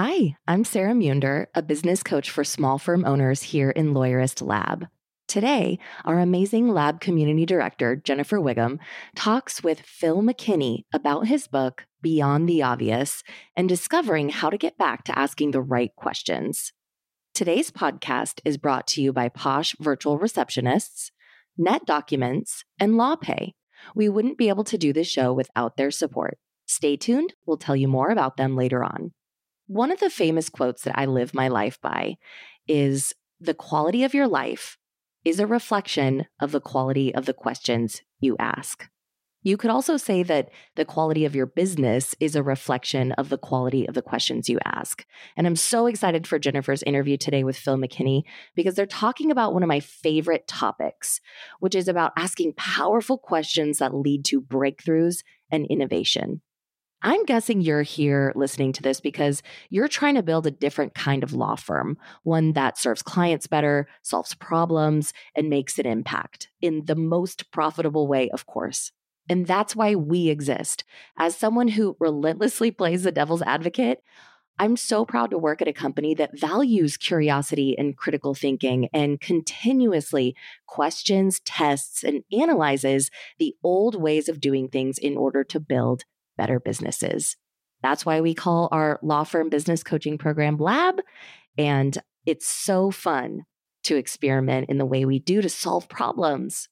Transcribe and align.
Hi, 0.00 0.36
I'm 0.46 0.62
Sara 0.62 0.92
Muender, 0.92 1.46
a 1.56 1.60
business 1.60 2.04
coach 2.04 2.30
for 2.30 2.44
small 2.44 2.78
firm 2.78 3.04
owners 3.04 3.42
here 3.42 3.70
in 3.70 3.94
Lawyerist 3.94 4.46
Lab. 4.46 4.86
Today, 5.26 5.80
our 6.04 6.20
amazing 6.20 6.68
lab 6.68 7.00
community 7.00 7.44
director, 7.44 7.96
Jennifer 7.96 8.40
Whigham, 8.40 8.78
talks 9.16 9.60
with 9.60 9.80
Phil 9.80 10.22
McKinney 10.22 10.84
about 10.94 11.26
his 11.26 11.48
book, 11.48 11.84
Beyond 12.00 12.48
the 12.48 12.62
Obvious, 12.62 13.24
and 13.56 13.68
discovering 13.68 14.28
how 14.28 14.50
to 14.50 14.56
get 14.56 14.78
back 14.78 15.02
to 15.02 15.18
asking 15.18 15.50
the 15.50 15.60
right 15.60 15.90
questions. 15.96 16.72
Today's 17.34 17.72
podcast 17.72 18.40
is 18.44 18.56
brought 18.56 18.86
to 18.86 19.02
you 19.02 19.12
by 19.12 19.28
Posh 19.28 19.74
Virtual 19.80 20.16
Receptionists, 20.16 21.10
NetDocuments, 21.58 22.62
and 22.78 22.92
LawPay. 22.92 23.50
We 23.96 24.08
wouldn't 24.08 24.38
be 24.38 24.48
able 24.48 24.62
to 24.62 24.78
do 24.78 24.92
this 24.92 25.08
show 25.08 25.32
without 25.32 25.76
their 25.76 25.90
support. 25.90 26.38
Stay 26.66 26.96
tuned, 26.96 27.34
we'll 27.46 27.56
tell 27.56 27.74
you 27.74 27.88
more 27.88 28.10
about 28.10 28.36
them 28.36 28.54
later 28.54 28.84
on. 28.84 29.10
One 29.68 29.92
of 29.92 30.00
the 30.00 30.08
famous 30.08 30.48
quotes 30.48 30.82
that 30.84 30.98
I 30.98 31.04
live 31.04 31.34
my 31.34 31.48
life 31.48 31.78
by 31.82 32.16
is 32.66 33.14
The 33.38 33.52
quality 33.52 34.02
of 34.02 34.14
your 34.14 34.26
life 34.26 34.78
is 35.26 35.38
a 35.38 35.46
reflection 35.46 36.24
of 36.40 36.52
the 36.52 36.60
quality 36.60 37.14
of 37.14 37.26
the 37.26 37.34
questions 37.34 38.00
you 38.18 38.34
ask. 38.38 38.88
You 39.42 39.58
could 39.58 39.70
also 39.70 39.98
say 39.98 40.22
that 40.22 40.48
the 40.76 40.86
quality 40.86 41.26
of 41.26 41.34
your 41.34 41.44
business 41.44 42.14
is 42.18 42.34
a 42.34 42.42
reflection 42.42 43.12
of 43.12 43.28
the 43.28 43.36
quality 43.36 43.86
of 43.86 43.94
the 43.94 44.00
questions 44.00 44.48
you 44.48 44.58
ask. 44.64 45.04
And 45.36 45.46
I'm 45.46 45.54
so 45.54 45.86
excited 45.86 46.26
for 46.26 46.38
Jennifer's 46.38 46.82
interview 46.84 47.18
today 47.18 47.44
with 47.44 47.58
Phil 47.58 47.76
McKinney 47.76 48.22
because 48.56 48.74
they're 48.74 48.86
talking 48.86 49.30
about 49.30 49.52
one 49.52 49.62
of 49.62 49.68
my 49.68 49.80
favorite 49.80 50.48
topics, 50.48 51.20
which 51.60 51.74
is 51.74 51.88
about 51.88 52.12
asking 52.16 52.54
powerful 52.56 53.18
questions 53.18 53.78
that 53.78 53.94
lead 53.94 54.24
to 54.24 54.40
breakthroughs 54.40 55.18
and 55.50 55.66
innovation. 55.66 56.40
I'm 57.00 57.24
guessing 57.26 57.60
you're 57.60 57.82
here 57.82 58.32
listening 58.34 58.72
to 58.72 58.82
this 58.82 59.00
because 59.00 59.42
you're 59.70 59.86
trying 59.86 60.16
to 60.16 60.22
build 60.22 60.48
a 60.48 60.50
different 60.50 60.94
kind 60.94 61.22
of 61.22 61.32
law 61.32 61.54
firm, 61.54 61.96
one 62.24 62.54
that 62.54 62.76
serves 62.76 63.02
clients 63.02 63.46
better, 63.46 63.86
solves 64.02 64.34
problems, 64.34 65.12
and 65.36 65.48
makes 65.48 65.78
an 65.78 65.86
impact 65.86 66.48
in 66.60 66.86
the 66.86 66.96
most 66.96 67.52
profitable 67.52 68.08
way, 68.08 68.28
of 68.30 68.46
course. 68.46 68.90
And 69.28 69.46
that's 69.46 69.76
why 69.76 69.94
we 69.94 70.28
exist. 70.28 70.82
As 71.16 71.36
someone 71.36 71.68
who 71.68 71.96
relentlessly 72.00 72.70
plays 72.72 73.04
the 73.04 73.12
devil's 73.12 73.42
advocate, 73.42 74.02
I'm 74.58 74.76
so 74.76 75.04
proud 75.04 75.30
to 75.30 75.38
work 75.38 75.62
at 75.62 75.68
a 75.68 75.72
company 75.72 76.14
that 76.14 76.36
values 76.36 76.96
curiosity 76.96 77.78
and 77.78 77.96
critical 77.96 78.34
thinking 78.34 78.88
and 78.92 79.20
continuously 79.20 80.34
questions, 80.66 81.38
tests, 81.44 82.02
and 82.02 82.24
analyzes 82.32 83.12
the 83.38 83.54
old 83.62 83.94
ways 83.94 84.28
of 84.28 84.40
doing 84.40 84.66
things 84.66 84.98
in 84.98 85.16
order 85.16 85.44
to 85.44 85.60
build 85.60 86.02
better 86.38 86.58
businesses. 86.58 87.36
That's 87.82 88.06
why 88.06 88.22
we 88.22 88.32
call 88.34 88.70
our 88.72 88.98
law 89.02 89.24
firm 89.24 89.50
business 89.50 89.82
coaching 89.82 90.16
program 90.16 90.56
Lab. 90.56 91.00
And 91.58 91.98
it's 92.24 92.46
so 92.46 92.90
fun 92.90 93.44
to 93.84 93.96
experiment 93.96 94.70
in 94.70 94.78
the 94.78 94.86
way 94.86 95.04
we 95.04 95.18
do 95.18 95.42
to 95.42 95.48
solve 95.48 95.88
problems. 95.88 96.68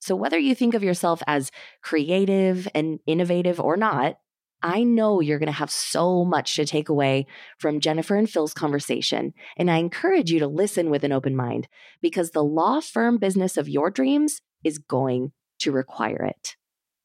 So, 0.00 0.14
whether 0.14 0.38
you 0.38 0.54
think 0.54 0.74
of 0.74 0.82
yourself 0.82 1.22
as 1.26 1.50
creative 1.82 2.68
and 2.74 3.00
innovative 3.06 3.60
or 3.60 3.76
not, 3.76 4.16
I 4.62 4.82
know 4.82 5.20
you're 5.20 5.38
going 5.38 5.46
to 5.46 5.52
have 5.52 5.70
so 5.70 6.24
much 6.24 6.56
to 6.56 6.64
take 6.64 6.88
away 6.88 7.26
from 7.58 7.80
Jennifer 7.80 8.16
and 8.16 8.28
Phil's 8.28 8.54
conversation. 8.54 9.32
And 9.56 9.70
I 9.70 9.78
encourage 9.78 10.30
you 10.30 10.40
to 10.40 10.48
listen 10.48 10.90
with 10.90 11.04
an 11.04 11.12
open 11.12 11.36
mind 11.36 11.68
because 12.02 12.30
the 12.30 12.42
law 12.42 12.80
firm 12.80 13.18
business 13.18 13.56
of 13.56 13.68
your 13.68 13.90
dreams 13.90 14.40
is 14.64 14.78
going 14.78 15.32
to 15.60 15.72
require 15.72 16.24
it. 16.24 16.56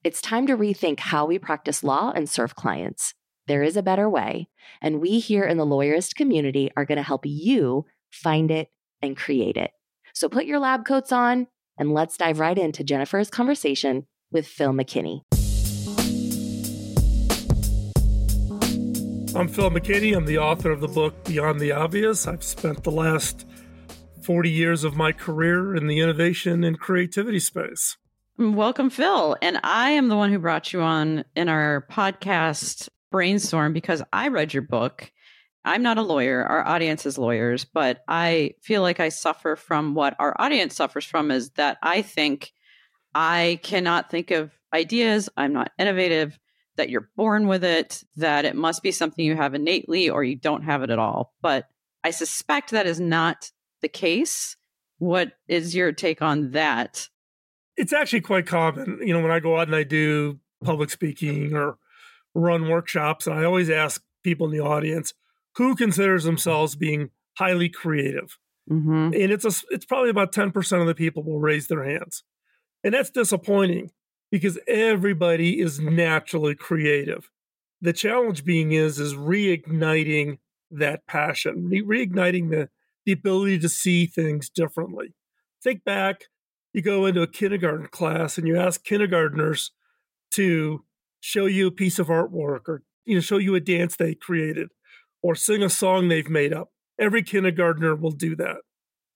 It's 0.04 0.22
time 0.22 0.48
to 0.48 0.58
rethink 0.58 1.00
how 1.00 1.26
we 1.26 1.40
practice 1.40 1.82
law 1.82 2.12
and 2.14 2.30
serve 2.30 2.58
clients. 2.58 3.14
There 3.48 3.64
is 3.64 3.78
a 3.78 3.82
better 3.82 4.10
way, 4.10 4.50
and 4.82 5.00
we 5.00 5.20
here 5.20 5.46
in 5.46 5.56
the 5.56 5.66
lawyerist 5.66 6.16
community 6.16 6.70
are 6.76 6.84
going 6.84 6.98
to 6.98 7.04
help 7.04 7.22
you 7.26 7.86
find 8.12 8.52
it 8.52 8.68
and 9.02 9.16
create 9.16 9.56
it. 9.56 9.72
So 10.14 10.28
put 10.28 10.44
your 10.44 10.60
lab 10.60 10.84
coats 10.84 11.14
on 11.14 11.48
and 11.78 11.94
let's 11.94 12.18
dive 12.18 12.42
right 12.42 12.58
into 12.58 12.84
Jennifer's 12.84 13.30
conversation 13.30 14.06
with 14.30 14.46
Phil 14.46 14.74
McKinney. 14.74 15.22
I'm 19.34 19.48
Phil 19.48 19.72
McKinney. 19.72 20.18
I'm 20.18 20.26
the 20.26 20.38
author 20.38 20.72
of 20.72 20.82
the 20.82 20.90
book 20.90 21.24
Beyond 21.24 21.62
the 21.62 21.72
Obvious. 21.72 22.28
I've 22.28 22.44
spent 22.44 22.84
the 22.84 22.92
last 22.92 23.46
40 24.22 24.50
years 24.50 24.84
of 24.84 24.98
my 24.98 25.14
career 25.14 25.74
in 25.74 25.88
the 25.88 26.02
innovation 26.02 26.66
and 26.66 26.78
creativity 26.78 27.40
space. 27.40 27.96
Mm, 28.40 28.56
welcome, 28.56 28.90
Phil. 28.90 29.38
And 29.44 29.60
I 29.64 29.92
am 29.92 30.08
the 30.08 30.16
one 30.16 30.32
who 30.32 30.40
brought 30.40 30.74
you 30.74 30.82
on 30.82 31.24
in 31.36 31.50
our 31.50 31.86
podcast 31.92 32.90
brainstorm 33.12 33.74
because 33.74 34.02
I 34.12 34.30
read 34.30 34.54
your 34.54 34.64
book. 34.64 35.12
I'm 35.64 35.84
not 35.84 36.00
a 36.00 36.02
lawyer. 36.02 36.44
Our 36.44 36.68
audience 36.68 37.06
is 37.06 37.20
lawyers, 37.20 37.64
but 37.64 38.04
I 38.08 38.56
feel 38.64 38.82
like 38.82 39.00
I 39.00 39.10
suffer 39.10 39.56
from 39.56 39.94
what 39.94 40.16
our 40.18 40.36
audience 40.40 40.76
suffers 40.76 41.06
from 41.06 41.30
is 41.30 41.52
that 41.52 41.78
I 41.84 42.02
think 42.02 42.52
I 43.14 43.60
cannot 43.62 44.10
think 44.10 44.32
of 44.32 44.52
ideas. 44.74 45.30
I'm 45.38 45.54
not 45.54 45.72
innovative, 45.78 46.40
that 46.76 46.90
you're 46.90 47.12
born 47.16 47.48
with 47.48 47.64
it, 47.64 48.04
that 48.16 48.46
it 48.46 48.56
must 48.56 48.82
be 48.82 48.92
something 48.92 49.24
you 49.24 49.36
have 49.36 49.54
innately 49.54 50.10
or 50.10 50.24
you 50.24 50.36
don't 50.36 50.64
have 50.64 50.82
it 50.82 50.90
at 50.90 50.98
all. 50.98 51.36
But 51.44 51.68
I 52.04 52.10
suspect 52.10 52.72
that 52.72 52.88
is 52.88 53.00
not 53.00 53.52
the 53.82 53.90
case. 53.90 54.58
What 54.98 55.34
is 55.48 55.76
your 55.76 55.92
take 55.92 56.24
on 56.24 56.52
that? 56.52 57.10
It's 57.78 57.94
actually 57.94 58.22
quite 58.22 58.46
common. 58.46 59.00
You 59.04 59.14
know, 59.14 59.22
when 59.22 59.32
I 59.32 59.40
go 59.40 59.58
out 59.58 59.68
and 59.68 59.76
I 59.76 59.84
do 59.84 60.40
public 60.64 60.90
speaking 60.90 61.54
or 61.54 61.78
run 62.34 62.68
workshops, 62.68 63.28
and 63.28 63.36
I 63.36 63.44
always 63.44 63.70
ask 63.70 64.02
people 64.24 64.48
in 64.48 64.52
the 64.52 64.64
audience 64.64 65.14
who 65.56 65.76
considers 65.76 66.24
themselves 66.24 66.76
being 66.76 67.10
highly 67.38 67.70
creative. 67.70 68.38
Mm-hmm. 68.70 69.14
And 69.14 69.16
it's 69.16 69.46
a, 69.46 69.52
it's 69.70 69.86
probably 69.86 70.10
about 70.10 70.32
10% 70.32 70.82
of 70.82 70.88
the 70.88 70.96
people 70.96 71.24
will 71.24 71.40
raise 71.40 71.68
their 71.68 71.84
hands. 71.84 72.24
And 72.84 72.94
that's 72.94 73.10
disappointing 73.10 73.92
because 74.32 74.58
everybody 74.68 75.60
is 75.60 75.80
naturally 75.80 76.56
creative. 76.56 77.30
The 77.82 77.94
challenge 77.94 78.46
being 78.46 78.72
is 78.72 79.00
is 79.00 79.14
reigniting 79.14 80.40
that 80.72 81.06
passion, 81.06 81.70
re- 81.70 82.08
reigniting 82.08 82.50
the 82.50 82.70
the 83.06 83.12
ability 83.12 83.60
to 83.60 83.68
see 83.70 84.06
things 84.06 84.50
differently. 84.50 85.14
Think 85.62 85.84
back 85.84 86.22
you 86.74 86.82
go 86.82 87.06
into 87.06 87.22
a 87.22 87.28
kindergarten 87.28 87.88
class 87.88 88.38
and 88.38 88.48
you 88.48 88.60
ask 88.60 88.84
kindergartners 88.84 89.72
to 90.32 90.84
show 91.22 91.46
you 91.46 91.68
a 91.68 91.72
piece 91.72 92.00
of 92.00 92.08
artwork 92.08 92.68
or 92.68 92.84
you 93.06 93.16
know 93.16 93.22
show 93.22 93.38
you 93.38 93.56
a 93.56 93.60
dance 93.60 93.96
they 93.96 94.16
created 94.16 94.70
or 95.22 95.36
sing 95.36 95.64
a 95.64 95.70
song 95.70 96.08
they've 96.08 96.30
made 96.30 96.52
up. 96.52 96.70
Every 97.00 97.24
kindergartner 97.24 97.96
will 97.96 98.12
do 98.12 98.36
that. 98.36 98.58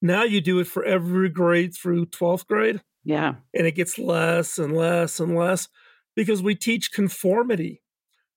Now 0.01 0.23
you 0.23 0.40
do 0.40 0.59
it 0.59 0.68
for 0.68 0.85
every 0.85 1.29
grade 1.29 1.75
through 1.75 2.07
12th 2.07 2.47
grade. 2.47 2.81
Yeah. 3.03 3.35
And 3.53 3.66
it 3.68 3.75
gets 3.75 3.97
less 3.97 4.57
and 4.57 4.75
less 4.75 5.19
and 5.19 5.35
less 5.35 5.68
because 6.16 6.44
we 6.44 6.56
teach 6.56 6.91
conformity. 6.91 7.81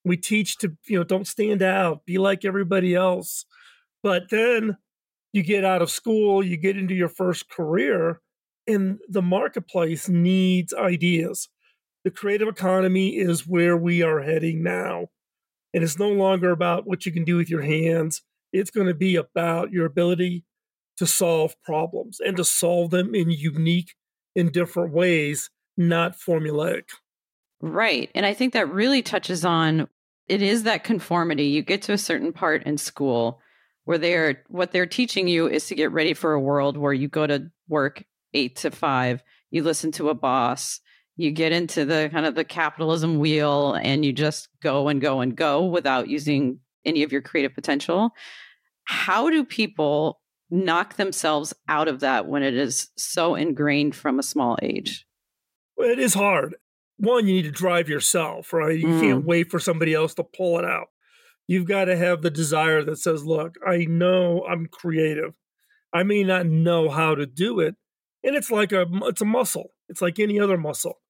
We 0.05 0.17
teach 0.17 0.57
to 0.59 0.77
you 0.87 0.99
know 0.99 1.05
don't 1.05 1.27
stand 1.27 1.63
out 1.63 2.07
be 2.07 2.17
like 2.19 2.45
everybody 2.45 2.95
else. 2.95 3.45
But 4.03 4.31
then 4.31 4.79
you 5.33 5.43
get 5.43 5.65
out 5.65 5.83
of 5.83 5.91
school 5.91 6.43
you 6.43 6.57
get 6.57 6.79
into 6.79 6.95
your 6.95 7.09
first 7.09 7.51
career 7.51 8.21
and 8.71 8.99
the 9.09 9.23
marketplace 9.23 10.09
needs 10.09 10.73
ideas. 10.75 11.49
The 12.05 12.11
creative 12.11 12.49
economy 12.49 13.17
is 13.17 13.47
where 13.47 13.77
we 13.77 14.03
are 14.03 14.21
heading 14.21 14.63
now. 14.63 15.09
And 15.75 15.85
it's 15.85 15.99
no 15.99 16.09
longer 16.09 16.51
about 16.51 16.87
what 16.87 17.07
you 17.07 17.13
can 17.13 17.25
do 17.25 17.37
with 17.37 17.51
your 17.51 17.63
hands. 17.63 18.23
It's 18.53 18.71
going 18.71 18.87
to 18.87 18.95
be 18.95 19.17
about 19.17 19.71
your 19.71 19.87
ability 19.87 20.45
to 20.97 21.07
solve 21.07 21.55
problems 21.63 22.19
and 22.21 22.37
to 22.37 22.45
solve 22.45 22.91
them 22.91 23.15
in 23.15 23.31
unique 23.31 23.95
in 24.35 24.51
different 24.51 24.93
ways, 24.93 25.51
not 25.77 26.17
formulaic. 26.17 26.85
Right. 27.61 28.11
And 28.15 28.25
I 28.27 28.35
think 28.35 28.53
that 28.55 28.73
really 28.73 29.03
touches 29.03 29.45
on 29.45 29.89
it 30.29 30.43
is 30.43 30.63
that 30.63 30.85
conformity. 30.85 31.47
You 31.47 31.63
get 31.63 31.83
to 31.83 31.93
a 31.93 31.99
certain 31.99 32.33
part 32.33 32.63
in 32.63 32.79
school 32.79 33.41
where 33.85 33.99
they're 33.99 34.45
what 34.49 34.73
they're 34.73 34.87
teaching 34.87 35.27
you 35.27 35.49
is 35.49 35.67
to 35.67 35.75
get 35.75 35.91
ready 35.91 36.15
for 36.15 36.33
a 36.33 36.41
world 36.41 36.77
where 36.77 36.93
you 36.93 37.09
go 37.09 37.27
to 37.27 37.51
work 37.69 38.05
eight 38.35 38.57
to 38.57 38.71
five, 38.71 39.23
you 39.51 39.63
listen 39.63 39.93
to 39.93 40.09
a 40.09 40.15
boss, 40.15 40.81
you 41.17 41.31
get 41.31 41.53
into 41.53 41.85
the 41.85 42.09
kind 42.13 42.27
of 42.27 42.35
the 42.35 42.45
capitalism 42.45 43.19
wheel 43.19 43.75
and 43.75 44.05
you 44.05 44.13
just 44.13 44.49
go 44.63 44.89
and 44.89 45.01
go 45.01 45.21
and 45.21 45.37
go 45.37 45.67
without 45.67 46.09
using 46.09 46.61
any 46.85 47.03
of 47.03 47.13
your 47.13 47.23
creative 47.23 47.55
potential. 47.55 48.11
How 48.85 49.31
do 49.31 49.45
people 49.45 50.21
knock 50.51 50.97
themselves 50.97 51.55
out 51.69 51.89
of 51.89 52.01
that 52.01 52.27
when 52.27 52.43
it 52.43 52.55
is 52.55 52.89
so 52.97 53.35
ingrained 53.35 53.95
from 53.95 54.19
a 54.19 54.23
small 54.23 54.59
age? 54.63 55.07
It 55.77 55.99
is 55.99 56.15
hard. 56.15 56.57
One, 56.99 57.27
you 57.27 57.35
need 57.35 57.45
to 57.45 57.51
drive 57.51 57.89
yourself, 57.89 58.53
right? 58.53 58.79
You 58.79 58.89
mm. 58.89 59.01
can't 59.01 59.25
wait 59.25 59.51
for 59.51 59.59
somebody 59.59 59.95
else 59.95 60.15
to 60.15 60.25
pull 60.25 60.59
it 60.59 60.65
out. 60.65 60.89
You've 61.47 61.67
got 61.67 61.87
to 61.87 61.97
have 61.97 62.23
the 62.23 62.31
desire 62.31 62.83
that 62.85 62.99
says, 62.99 63.25
look, 63.25 63.57
I 63.67 63.85
know 63.85 64.45
I'm 64.49 64.67
creative. 64.67 65.35
I 65.93 66.03
may 66.03 66.23
not 66.23 66.47
know 66.47 66.89
how 66.89 67.15
to 67.15 67.27
do 67.27 67.61
it. 67.61 67.75
And 68.23 68.37
it's 68.37 68.51
like 68.51 68.73
a 68.73 68.87
it's 69.05 69.21
a 69.21 69.27
muscle. 69.27 69.73
It's 69.89 70.03
like 70.03 70.19
any 70.19 70.39
other 70.39 70.59
muscle. 70.59 71.01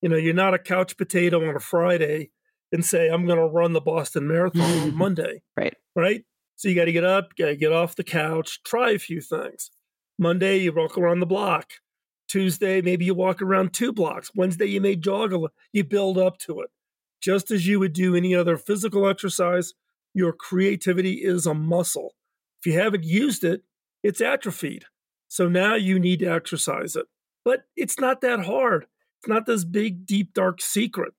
You 0.00 0.08
know, 0.08 0.16
you're 0.16 0.34
not 0.34 0.54
a 0.54 0.58
couch 0.58 0.96
potato 0.96 1.48
on 1.48 1.56
a 1.56 1.60
Friday 1.60 2.30
and 2.72 2.84
say, 2.84 3.08
I'm 3.08 3.26
gonna 3.26 3.46
run 3.46 3.72
the 3.72 3.80
Boston 3.80 4.28
Marathon 4.28 4.62
on 4.62 4.94
Monday. 4.96 5.42
Right. 5.56 5.76
Right. 5.94 6.24
So 6.56 6.68
you 6.68 6.76
got 6.76 6.84
to 6.84 6.92
get 6.92 7.04
up, 7.04 7.34
got 7.34 7.46
to 7.46 7.56
get 7.56 7.72
off 7.72 7.96
the 7.96 8.04
couch, 8.04 8.62
try 8.62 8.92
a 8.92 8.98
few 8.98 9.20
things. 9.20 9.72
Monday, 10.16 10.58
you 10.58 10.72
walk 10.72 10.96
around 10.96 11.18
the 11.18 11.26
block. 11.26 11.72
Tuesday, 12.28 12.80
maybe 12.80 13.04
you 13.04 13.14
walk 13.14 13.42
around 13.42 13.72
two 13.72 13.92
blocks. 13.92 14.30
Wednesday, 14.34 14.66
you 14.66 14.80
may 14.80 14.94
jog 14.94 15.32
a 15.32 15.36
little. 15.36 15.56
You 15.72 15.82
build 15.82 16.18
up 16.18 16.38
to 16.38 16.60
it. 16.60 16.70
Just 17.20 17.50
as 17.50 17.66
you 17.66 17.80
would 17.80 17.92
do 17.92 18.14
any 18.14 18.34
other 18.34 18.56
physical 18.56 19.08
exercise, 19.08 19.74
your 20.14 20.32
creativity 20.32 21.14
is 21.14 21.46
a 21.46 21.54
muscle. 21.54 22.14
If 22.60 22.66
you 22.66 22.78
haven't 22.78 23.04
used 23.04 23.42
it, 23.42 23.62
it's 24.02 24.20
atrophied. 24.20 24.84
So 25.32 25.48
now 25.48 25.76
you 25.76 25.98
need 25.98 26.20
to 26.20 26.26
exercise 26.26 26.94
it. 26.96 27.06
But 27.44 27.64
it's 27.76 27.98
not 27.98 28.20
that 28.20 28.44
hard. 28.44 28.86
It's 29.20 29.28
not 29.28 29.46
this 29.46 29.64
big, 29.64 30.04
deep, 30.04 30.34
dark 30.34 30.60
secret. 30.60 31.14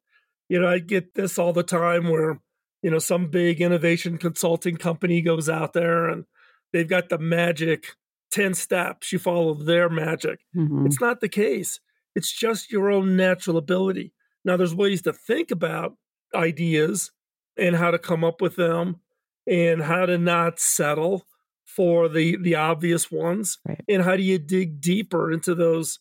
You 0.49 0.61
know, 0.61 0.67
I 0.67 0.79
get 0.79 1.15
this 1.15 1.39
all 1.39 1.51
the 1.51 1.63
time 1.63 2.09
where 2.09 2.39
you 2.83 2.91
know, 2.91 2.99
some 2.99 3.27
big 3.27 3.61
innovation 3.61 4.17
consulting 4.17 4.75
company 4.75 5.21
goes 5.21 5.49
out 5.49 5.73
there 5.73 6.09
and 6.09 6.25
they've 6.73 6.87
got 6.87 7.09
the 7.09 7.17
magic 7.17 7.95
10 8.31 8.53
steps. 8.53 9.11
You 9.11 9.19
follow 9.19 9.53
their 9.53 9.89
magic. 9.89 10.41
Mm-hmm. 10.55 10.85
It's 10.85 10.99
not 10.99 11.21
the 11.21 11.29
case. 11.29 11.79
It's 12.13 12.31
just 12.31 12.71
your 12.71 12.91
own 12.91 13.15
natural 13.15 13.57
ability. 13.57 14.13
Now, 14.45 14.57
there's 14.57 14.75
ways 14.75 15.01
to 15.03 15.13
think 15.13 15.49
about 15.49 15.95
ideas 16.35 17.11
and 17.57 17.75
how 17.77 17.91
to 17.91 17.97
come 17.97 18.25
up 18.25 18.41
with 18.41 18.57
them 18.57 18.99
and 19.47 19.81
how 19.81 20.05
to 20.05 20.17
not 20.17 20.59
settle 20.59 21.25
for 21.65 22.09
the 22.09 22.37
the 22.41 22.55
obvious 22.55 23.11
ones 23.11 23.59
right. 23.67 23.81
and 23.87 24.03
how 24.03 24.15
do 24.15 24.23
you 24.23 24.37
dig 24.37 24.81
deeper 24.81 25.31
into 25.31 25.55
those 25.55 25.99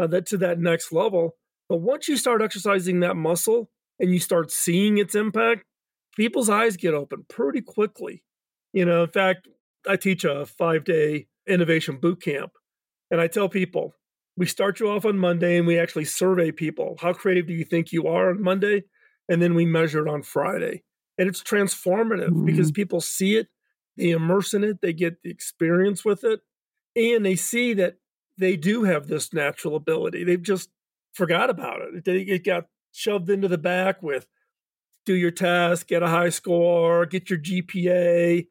uh, 0.00 0.06
that 0.06 0.26
to 0.26 0.36
that 0.36 0.58
next 0.58 0.92
level 0.92 1.36
but 1.68 1.76
once 1.78 2.08
you 2.08 2.16
start 2.16 2.42
exercising 2.42 3.00
that 3.00 3.16
muscle 3.16 3.70
and 3.98 4.12
you 4.12 4.18
start 4.18 4.50
seeing 4.50 4.98
its 4.98 5.14
impact 5.14 5.64
people's 6.14 6.48
eyes 6.48 6.76
get 6.76 6.94
open 6.94 7.24
pretty 7.28 7.60
quickly. 7.60 8.22
You 8.72 8.84
know, 8.84 9.04
in 9.04 9.10
fact, 9.10 9.48
I 9.88 9.96
teach 9.96 10.24
a 10.24 10.46
five 10.46 10.84
day 10.84 11.26
innovation 11.46 11.98
boot 11.98 12.22
camp, 12.22 12.52
and 13.10 13.20
I 13.20 13.26
tell 13.26 13.48
people 13.48 13.94
we 14.36 14.46
start 14.46 14.80
you 14.80 14.90
off 14.90 15.04
on 15.04 15.18
Monday 15.18 15.58
and 15.58 15.66
we 15.66 15.78
actually 15.78 16.06
survey 16.06 16.50
people. 16.50 16.96
How 17.00 17.12
creative 17.12 17.46
do 17.46 17.52
you 17.52 17.64
think 17.64 17.92
you 17.92 18.08
are 18.08 18.30
on 18.30 18.42
Monday? 18.42 18.84
And 19.28 19.40
then 19.40 19.54
we 19.54 19.64
measure 19.64 20.04
it 20.04 20.10
on 20.10 20.22
Friday. 20.22 20.82
And 21.16 21.28
it's 21.28 21.40
transformative 21.40 22.30
mm-hmm. 22.30 22.44
because 22.44 22.72
people 22.72 23.00
see 23.00 23.36
it, 23.36 23.46
they 23.96 24.10
immerse 24.10 24.54
in 24.54 24.64
it, 24.64 24.80
they 24.80 24.92
get 24.92 25.22
the 25.22 25.30
experience 25.30 26.04
with 26.04 26.24
it, 26.24 26.40
and 26.96 27.24
they 27.24 27.36
see 27.36 27.74
that 27.74 27.96
they 28.36 28.56
do 28.56 28.84
have 28.84 29.06
this 29.06 29.32
natural 29.32 29.76
ability. 29.76 30.24
They've 30.24 30.42
just 30.42 30.70
forgot 31.12 31.50
about 31.50 31.80
it. 31.80 32.06
It 32.08 32.44
got 32.44 32.66
shoved 32.92 33.30
into 33.30 33.48
the 33.48 33.58
back 33.58 34.02
with 34.02 34.26
do 35.06 35.14
your 35.14 35.30
test, 35.30 35.86
get 35.86 36.02
a 36.02 36.08
high 36.08 36.30
score, 36.30 37.06
get 37.06 37.30
your 37.30 37.38
GPA, 37.38 38.46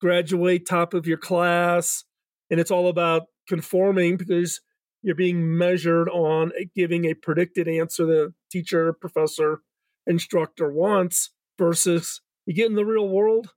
graduate 0.00 0.66
top 0.66 0.94
of 0.94 1.06
your 1.06 1.18
class. 1.18 2.04
And 2.50 2.60
it's 2.60 2.70
all 2.70 2.88
about 2.88 3.24
conforming 3.48 4.16
because 4.16 4.60
you're 5.02 5.14
being 5.14 5.56
measured 5.56 6.08
on 6.08 6.52
giving 6.74 7.06
a 7.06 7.14
predicted 7.14 7.68
answer 7.68 8.06
the 8.06 8.34
teacher, 8.50 8.92
professor, 8.92 9.60
instructor 10.06 10.70
wants 10.70 11.30
versus 11.58 12.20
you 12.46 12.54
get 12.54 12.70
in 12.70 12.76
the 12.76 12.84
real 12.84 13.08
world, 13.08 13.50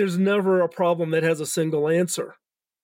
there's 0.00 0.18
never 0.18 0.62
a 0.62 0.68
problem 0.68 1.10
that 1.10 1.22
has 1.22 1.40
a 1.40 1.46
single 1.46 1.86
answer. 1.86 2.36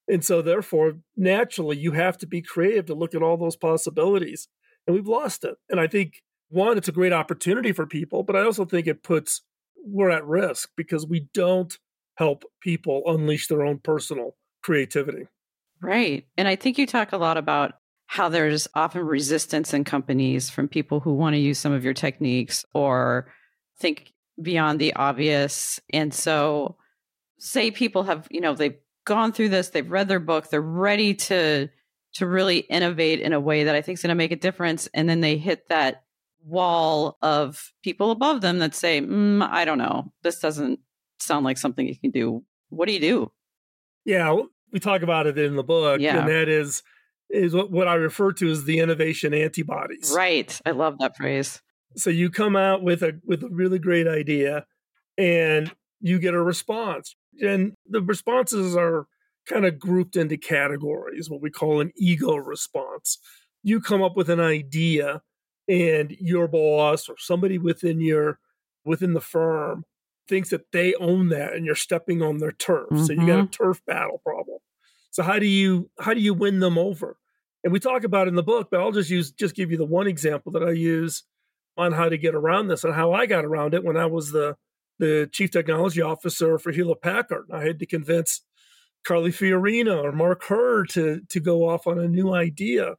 And 0.06 0.22
so, 0.22 0.42
therefore, 0.42 0.98
naturally, 1.16 1.78
you 1.78 1.92
have 1.92 2.18
to 2.18 2.26
be 2.26 2.42
creative 2.42 2.86
to 2.86 2.94
look 2.94 3.14
at 3.14 3.22
all 3.22 3.38
those 3.38 3.56
possibilities. 3.56 4.48
And 4.86 4.94
we've 4.94 5.08
lost 5.08 5.42
it. 5.42 5.56
And 5.70 5.80
I 5.80 5.86
think 5.86 6.22
one, 6.48 6.76
it's 6.76 6.88
a 6.88 6.92
great 6.92 7.14
opportunity 7.14 7.72
for 7.72 7.86
people, 7.86 8.22
but 8.22 8.36
I 8.36 8.42
also 8.42 8.66
think 8.66 8.86
it 8.86 9.02
puts 9.02 9.40
we're 9.84 10.10
at 10.10 10.26
risk 10.26 10.70
because 10.76 11.06
we 11.06 11.28
don't 11.32 11.78
help 12.16 12.44
people 12.60 13.02
unleash 13.06 13.46
their 13.46 13.64
own 13.64 13.78
personal 13.78 14.36
creativity. 14.62 15.26
Right. 15.80 16.26
And 16.36 16.46
I 16.46 16.56
think 16.56 16.76
you 16.76 16.86
talk 16.86 17.12
a 17.12 17.18
lot 17.18 17.36
about 17.36 17.74
how 18.06 18.28
there's 18.28 18.68
often 18.74 19.06
resistance 19.06 19.72
in 19.72 19.84
companies 19.84 20.50
from 20.50 20.68
people 20.68 21.00
who 21.00 21.14
want 21.14 21.34
to 21.34 21.40
use 21.40 21.58
some 21.58 21.72
of 21.72 21.84
your 21.84 21.94
techniques 21.94 22.64
or 22.74 23.32
think 23.78 24.12
beyond 24.40 24.78
the 24.80 24.94
obvious. 24.94 25.80
And 25.92 26.12
so, 26.12 26.76
say 27.38 27.70
people 27.70 28.04
have, 28.04 28.26
you 28.30 28.40
know, 28.40 28.54
they've 28.54 28.78
gone 29.04 29.32
through 29.32 29.50
this, 29.50 29.70
they've 29.70 29.90
read 29.90 30.08
their 30.08 30.20
book, 30.20 30.50
they're 30.50 30.60
ready 30.60 31.14
to 31.14 31.68
to 32.14 32.26
really 32.26 32.58
innovate 32.58 33.20
in 33.20 33.34
a 33.34 33.40
way 33.40 33.64
that 33.64 33.74
I 33.74 33.82
think 33.82 33.98
is 33.98 34.02
going 34.02 34.08
to 34.08 34.14
make 34.14 34.32
a 34.32 34.36
difference 34.36 34.88
and 34.94 35.06
then 35.06 35.20
they 35.20 35.36
hit 35.36 35.68
that 35.68 36.04
wall 36.42 37.18
of 37.20 37.72
people 37.82 38.10
above 38.10 38.40
them 38.40 38.58
that 38.60 38.74
say, 38.74 39.02
mm, 39.02 39.46
I 39.46 39.66
don't 39.66 39.76
know, 39.76 40.12
this 40.22 40.38
doesn't 40.38 40.80
sound 41.18 41.44
like 41.44 41.58
something 41.58 41.86
you 41.86 41.98
can 41.98 42.12
do. 42.12 42.42
What 42.70 42.86
do 42.86 42.94
you 42.94 43.00
do? 43.00 43.32
Yeah, 44.04 44.34
we 44.72 44.80
talk 44.80 45.02
about 45.02 45.26
it 45.26 45.36
in 45.36 45.56
the 45.56 45.64
book, 45.64 46.00
yeah. 46.00 46.18
and 46.18 46.28
that 46.28 46.48
is 46.48 46.82
is 47.28 47.54
what, 47.54 47.70
what 47.70 47.88
I 47.88 47.94
refer 47.94 48.32
to 48.34 48.50
as 48.50 48.64
the 48.64 48.78
innovation 48.78 49.34
antibodies. 49.34 50.12
Right. 50.14 50.58
I 50.64 50.70
love 50.70 50.98
that 51.00 51.16
phrase. 51.16 51.60
So 51.96 52.10
you 52.10 52.30
come 52.30 52.56
out 52.56 52.82
with 52.82 53.02
a 53.02 53.20
with 53.24 53.42
a 53.42 53.48
really 53.48 53.78
great 53.78 54.06
idea 54.06 54.66
and 55.18 55.74
you 56.00 56.18
get 56.18 56.34
a 56.34 56.42
response. 56.42 57.16
And 57.42 57.74
the 57.88 58.00
responses 58.00 58.76
are 58.76 59.06
kind 59.46 59.64
of 59.64 59.78
grouped 59.78 60.16
into 60.16 60.36
categories, 60.36 61.30
what 61.30 61.40
we 61.40 61.50
call 61.50 61.80
an 61.80 61.92
ego 61.96 62.36
response. 62.36 63.18
You 63.62 63.80
come 63.80 64.02
up 64.02 64.16
with 64.16 64.28
an 64.28 64.40
idea 64.40 65.22
and 65.68 66.16
your 66.20 66.48
boss 66.48 67.08
or 67.08 67.16
somebody 67.18 67.58
within 67.58 68.00
your 68.00 68.38
within 68.84 69.14
the 69.14 69.20
firm 69.20 69.84
thinks 70.28 70.50
that 70.50 70.70
they 70.72 70.94
own 70.94 71.28
that 71.28 71.54
and 71.54 71.66
you're 71.66 71.74
stepping 71.74 72.22
on 72.22 72.38
their 72.38 72.52
turf 72.52 72.88
mm-hmm. 72.90 73.04
so 73.04 73.12
you 73.12 73.26
got 73.26 73.38
a 73.38 73.42
mm-hmm. 73.42 73.64
turf 73.64 73.80
battle 73.86 74.20
problem 74.24 74.58
so 75.10 75.22
how 75.22 75.38
do 75.38 75.46
you 75.46 75.90
how 76.00 76.14
do 76.14 76.20
you 76.20 76.34
win 76.34 76.60
them 76.60 76.78
over 76.78 77.16
and 77.64 77.72
we 77.72 77.80
talk 77.80 78.04
about 78.04 78.28
in 78.28 78.36
the 78.36 78.42
book 78.42 78.68
but 78.70 78.80
i'll 78.80 78.92
just 78.92 79.10
use 79.10 79.30
just 79.32 79.56
give 79.56 79.70
you 79.70 79.76
the 79.76 79.84
one 79.84 80.06
example 80.06 80.52
that 80.52 80.62
i 80.62 80.70
use 80.70 81.24
on 81.76 81.92
how 81.92 82.08
to 82.08 82.16
get 82.16 82.34
around 82.34 82.68
this 82.68 82.84
and 82.84 82.94
how 82.94 83.12
i 83.12 83.26
got 83.26 83.44
around 83.44 83.74
it 83.74 83.84
when 83.84 83.96
i 83.96 84.06
was 84.06 84.30
the 84.30 84.56
the 84.98 85.28
chief 85.32 85.50
technology 85.50 86.00
officer 86.00 86.58
for 86.58 86.72
hewlett 86.72 87.02
packard 87.02 87.46
i 87.52 87.64
had 87.64 87.78
to 87.78 87.86
convince 87.86 88.42
carly 89.04 89.30
fiorina 89.30 90.02
or 90.02 90.12
mark 90.12 90.44
hurd 90.44 90.88
to 90.88 91.20
to 91.28 91.40
go 91.40 91.68
off 91.68 91.86
on 91.86 91.98
a 91.98 92.08
new 92.08 92.32
idea 92.32 92.96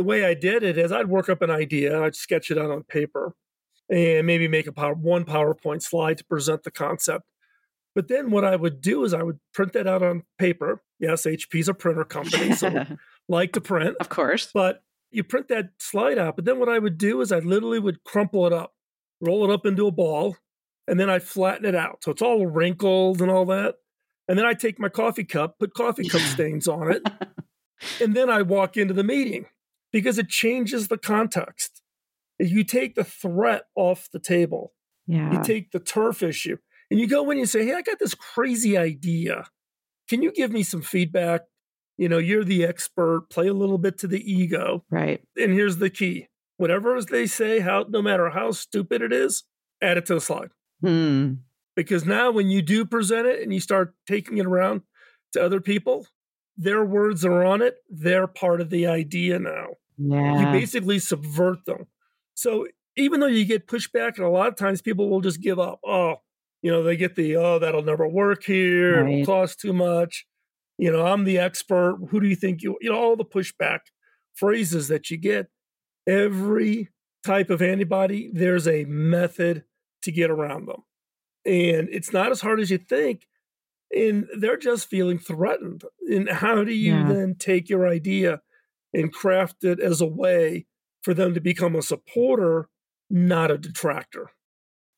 the 0.00 0.04
way 0.04 0.24
I 0.24 0.32
did 0.32 0.62
it 0.62 0.78
is 0.78 0.92
I'd 0.92 1.10
work 1.10 1.28
up 1.28 1.42
an 1.42 1.50
idea, 1.50 2.02
I'd 2.02 2.16
sketch 2.16 2.50
it 2.50 2.56
out 2.56 2.70
on 2.70 2.84
paper, 2.84 3.34
and 3.90 4.26
maybe 4.26 4.48
make 4.48 4.66
a 4.66 4.72
power, 4.72 4.94
one 4.94 5.26
PowerPoint 5.26 5.82
slide 5.82 6.16
to 6.16 6.24
present 6.24 6.62
the 6.62 6.70
concept. 6.70 7.26
But 7.94 8.08
then 8.08 8.30
what 8.30 8.42
I 8.42 8.56
would 8.56 8.80
do 8.80 9.04
is 9.04 9.12
I 9.12 9.22
would 9.22 9.38
print 9.52 9.74
that 9.74 9.86
out 9.86 10.02
on 10.02 10.22
paper. 10.38 10.82
Yes, 10.98 11.26
HP's 11.26 11.68
a 11.68 11.74
printer 11.74 12.04
company, 12.04 12.54
so 12.54 12.86
like 13.28 13.52
to 13.52 13.60
print, 13.60 13.98
of 14.00 14.08
course. 14.08 14.50
But 14.54 14.82
you 15.10 15.22
print 15.22 15.48
that 15.48 15.68
slide 15.78 16.16
out. 16.16 16.34
But 16.34 16.46
then 16.46 16.58
what 16.58 16.70
I 16.70 16.78
would 16.78 16.96
do 16.96 17.20
is 17.20 17.30
I 17.30 17.40
literally 17.40 17.78
would 17.78 18.02
crumple 18.02 18.46
it 18.46 18.54
up, 18.54 18.72
roll 19.20 19.44
it 19.44 19.52
up 19.52 19.66
into 19.66 19.86
a 19.86 19.92
ball, 19.92 20.34
and 20.90 20.98
then 20.98 21.08
I 21.08 21.20
flatten 21.20 21.64
it 21.64 21.76
out. 21.76 22.02
So 22.02 22.10
it's 22.10 22.20
all 22.20 22.46
wrinkled 22.48 23.22
and 23.22 23.30
all 23.30 23.46
that. 23.46 23.76
And 24.26 24.36
then 24.36 24.44
I 24.44 24.54
take 24.54 24.80
my 24.80 24.88
coffee 24.88 25.24
cup, 25.24 25.58
put 25.60 25.72
coffee 25.72 26.08
cup 26.08 26.20
stains 26.20 26.66
on 26.66 26.90
it, 26.90 27.02
and 28.02 28.14
then 28.14 28.28
I 28.28 28.42
walk 28.42 28.76
into 28.76 28.92
the 28.92 29.04
meeting 29.04 29.46
because 29.92 30.18
it 30.18 30.28
changes 30.28 30.88
the 30.88 30.98
context. 30.98 31.80
You 32.40 32.64
take 32.64 32.96
the 32.96 33.04
threat 33.04 33.64
off 33.76 34.08
the 34.12 34.18
table, 34.18 34.72
yeah. 35.06 35.32
you 35.32 35.42
take 35.44 35.70
the 35.70 35.78
turf 35.78 36.22
issue, 36.24 36.56
and 36.90 36.98
you 36.98 37.06
go 37.06 37.24
in 37.24 37.30
and 37.32 37.40
you 37.40 37.46
say, 37.46 37.64
Hey, 37.64 37.74
I 37.74 37.82
got 37.82 37.98
this 38.00 38.14
crazy 38.14 38.76
idea. 38.76 39.46
Can 40.08 40.22
you 40.22 40.32
give 40.32 40.50
me 40.50 40.64
some 40.64 40.82
feedback? 40.82 41.42
You 41.98 42.08
know, 42.08 42.18
you're 42.18 42.44
the 42.44 42.64
expert, 42.64 43.30
play 43.30 43.46
a 43.46 43.54
little 43.54 43.78
bit 43.78 43.98
to 43.98 44.08
the 44.08 44.20
ego. 44.20 44.84
Right. 44.90 45.22
And 45.36 45.52
here's 45.52 45.76
the 45.76 45.90
key 45.90 46.26
whatever 46.56 47.00
they 47.00 47.26
say, 47.26 47.60
how 47.60 47.86
no 47.88 48.02
matter 48.02 48.30
how 48.30 48.50
stupid 48.50 49.02
it 49.02 49.12
is, 49.12 49.44
add 49.80 49.96
it 49.96 50.06
to 50.06 50.14
the 50.14 50.20
slide. 50.20 50.50
Hmm. 50.80 51.34
Because 51.76 52.04
now 52.04 52.30
when 52.30 52.50
you 52.50 52.62
do 52.62 52.84
present 52.84 53.26
it 53.26 53.42
and 53.42 53.52
you 53.52 53.60
start 53.60 53.94
taking 54.06 54.38
it 54.38 54.46
around 54.46 54.82
to 55.32 55.42
other 55.42 55.60
people, 55.60 56.06
their 56.56 56.84
words 56.84 57.24
are 57.24 57.44
on 57.44 57.62
it. 57.62 57.76
They're 57.88 58.26
part 58.26 58.60
of 58.60 58.70
the 58.70 58.86
idea 58.86 59.38
now. 59.38 59.68
Yeah. 59.96 60.40
You 60.40 60.60
basically 60.60 60.98
subvert 60.98 61.64
them. 61.64 61.86
So 62.34 62.66
even 62.96 63.20
though 63.20 63.26
you 63.26 63.44
get 63.44 63.66
pushback, 63.66 64.16
and 64.16 64.26
a 64.26 64.30
lot 64.30 64.48
of 64.48 64.56
times 64.56 64.82
people 64.82 65.08
will 65.08 65.20
just 65.20 65.40
give 65.40 65.58
up. 65.58 65.80
Oh, 65.86 66.16
You 66.62 66.70
know, 66.70 66.82
they 66.82 66.96
get 66.96 67.16
the, 67.16 67.36
oh, 67.36 67.58
that'll 67.58 67.82
never 67.82 68.06
work 68.06 68.44
here. 68.44 69.02
Right. 69.02 69.14
It'll 69.14 69.26
cost 69.26 69.60
too 69.60 69.72
much. 69.72 70.26
You 70.76 70.90
know, 70.90 71.06
I'm 71.06 71.24
the 71.24 71.38
expert. 71.38 71.98
Who 72.10 72.20
do 72.20 72.26
you 72.26 72.36
think 72.36 72.62
you, 72.62 72.76
you 72.80 72.90
know, 72.90 72.98
all 72.98 73.16
the 73.16 73.24
pushback 73.24 73.80
phrases 74.34 74.88
that 74.88 75.10
you 75.10 75.16
get. 75.16 75.48
Every 76.06 76.88
type 77.24 77.50
of 77.50 77.60
antibody, 77.62 78.30
there's 78.32 78.66
a 78.66 78.84
method 78.84 79.64
to 80.02 80.12
get 80.12 80.30
around 80.30 80.66
them. 80.66 80.82
And 81.44 81.88
it's 81.90 82.12
not 82.12 82.30
as 82.30 82.40
hard 82.40 82.60
as 82.60 82.70
you 82.70 82.78
think. 82.78 83.26
And 83.94 84.26
they're 84.38 84.56
just 84.56 84.88
feeling 84.88 85.18
threatened. 85.18 85.82
And 86.08 86.28
how 86.28 86.62
do 86.64 86.72
you 86.72 86.94
Yeah. 86.94 87.08
then 87.08 87.34
take 87.38 87.68
your 87.68 87.88
idea 87.88 88.40
and 88.92 89.12
craft 89.12 89.64
it 89.64 89.80
as 89.80 90.00
a 90.00 90.06
way 90.06 90.66
for 91.02 91.14
them 91.14 91.34
to 91.34 91.40
become 91.40 91.74
a 91.74 91.82
supporter, 91.82 92.68
not 93.08 93.50
a 93.50 93.58
detractor? 93.58 94.30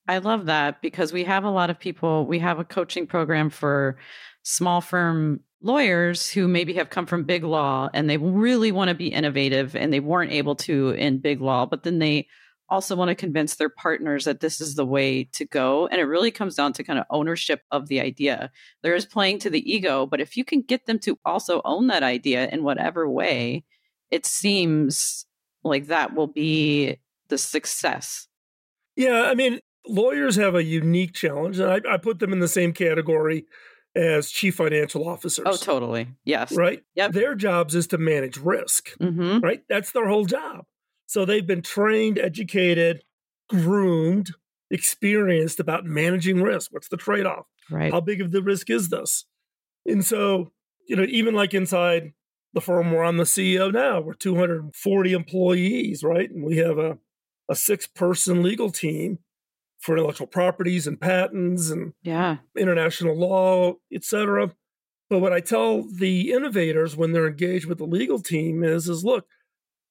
I 0.08 0.18
love 0.18 0.46
that 0.46 0.82
because 0.82 1.12
we 1.12 1.24
have 1.24 1.44
a 1.44 1.50
lot 1.50 1.70
of 1.70 1.78
people, 1.78 2.26
we 2.26 2.40
have 2.40 2.58
a 2.58 2.64
coaching 2.64 3.06
program 3.06 3.50
for 3.50 3.96
small 4.42 4.80
firm 4.80 5.40
lawyers 5.62 6.28
who 6.28 6.48
maybe 6.48 6.72
have 6.74 6.90
come 6.90 7.06
from 7.06 7.22
big 7.22 7.44
law 7.44 7.88
and 7.94 8.10
they 8.10 8.16
really 8.16 8.72
want 8.72 8.88
to 8.88 8.94
be 8.96 9.06
innovative 9.06 9.76
and 9.76 9.92
they 9.92 10.00
weren't 10.00 10.32
able 10.32 10.56
to 10.56 10.90
in 10.90 11.18
big 11.18 11.40
law, 11.40 11.64
but 11.64 11.84
then 11.84 12.00
they 12.00 12.26
also 12.72 12.96
want 12.96 13.10
to 13.10 13.14
convince 13.14 13.56
their 13.56 13.68
partners 13.68 14.24
that 14.24 14.40
this 14.40 14.60
is 14.60 14.74
the 14.74 14.86
way 14.86 15.24
to 15.34 15.44
go. 15.44 15.86
And 15.86 16.00
it 16.00 16.04
really 16.04 16.30
comes 16.30 16.54
down 16.54 16.72
to 16.74 16.82
kind 16.84 16.98
of 16.98 17.04
ownership 17.10 17.60
of 17.70 17.88
the 17.88 18.00
idea. 18.00 18.50
There 18.82 18.94
is 18.94 19.06
playing 19.06 19.40
to 19.40 19.50
the 19.50 19.72
ego, 19.72 20.06
but 20.06 20.20
if 20.20 20.36
you 20.36 20.44
can 20.44 20.62
get 20.62 20.86
them 20.86 20.98
to 21.00 21.18
also 21.24 21.60
own 21.64 21.88
that 21.88 22.02
idea 22.02 22.48
in 22.48 22.64
whatever 22.64 23.08
way, 23.08 23.64
it 24.10 24.26
seems 24.26 25.26
like 25.62 25.86
that 25.86 26.14
will 26.14 26.26
be 26.26 26.98
the 27.28 27.38
success. 27.38 28.26
Yeah, 28.96 29.22
I 29.22 29.34
mean, 29.34 29.60
lawyers 29.86 30.36
have 30.36 30.54
a 30.54 30.64
unique 30.64 31.14
challenge, 31.14 31.58
and 31.58 31.70
I, 31.70 31.94
I 31.94 31.96
put 31.98 32.18
them 32.18 32.32
in 32.32 32.40
the 32.40 32.48
same 32.48 32.72
category 32.72 33.46
as 33.94 34.30
chief 34.30 34.56
financial 34.56 35.06
officers. 35.08 35.44
Oh, 35.46 35.56
totally. 35.56 36.08
Yes. 36.24 36.52
Right? 36.56 36.82
Yep. 36.94 37.12
Their 37.12 37.34
jobs 37.34 37.74
is 37.74 37.86
to 37.88 37.98
manage 37.98 38.38
risk, 38.38 38.90
Mm-hmm. 38.98 39.40
right? 39.40 39.62
That's 39.68 39.92
their 39.92 40.08
whole 40.08 40.24
job. 40.24 40.64
So 41.12 41.26
they've 41.26 41.46
been 41.46 41.60
trained, 41.60 42.18
educated, 42.18 43.02
groomed, 43.50 44.30
experienced 44.70 45.60
about 45.60 45.84
managing 45.84 46.40
risk. 46.40 46.72
What's 46.72 46.88
the 46.88 46.96
trade 46.96 47.26
off? 47.26 47.44
Right. 47.70 47.92
How 47.92 48.00
big 48.00 48.22
of 48.22 48.32
the 48.32 48.42
risk 48.42 48.70
is 48.70 48.88
this? 48.88 49.26
And 49.84 50.02
so, 50.02 50.52
you 50.88 50.96
know, 50.96 51.04
even 51.06 51.34
like 51.34 51.52
inside 51.52 52.14
the 52.54 52.62
firm 52.62 52.92
where 52.92 53.04
I'm 53.04 53.18
the 53.18 53.24
CEO 53.24 53.70
now, 53.70 54.00
we're 54.00 54.14
240 54.14 55.12
employees, 55.12 56.02
right? 56.02 56.30
And 56.30 56.42
we 56.46 56.56
have 56.56 56.78
a, 56.78 56.96
a 57.46 57.54
six 57.56 57.86
person 57.86 58.42
legal 58.42 58.70
team 58.70 59.18
for 59.80 59.94
intellectual 59.98 60.26
properties 60.26 60.86
and 60.86 60.98
patents 60.98 61.68
and 61.68 61.92
Yeah. 62.02 62.38
international 62.56 63.18
law, 63.18 63.74
et 63.92 64.02
cetera. 64.04 64.54
But 65.10 65.18
what 65.18 65.34
I 65.34 65.40
tell 65.40 65.82
the 65.82 66.32
innovators 66.32 66.96
when 66.96 67.12
they're 67.12 67.28
engaged 67.28 67.66
with 67.66 67.76
the 67.76 67.84
legal 67.84 68.18
team 68.18 68.64
is, 68.64 68.88
is 68.88 69.04
look, 69.04 69.26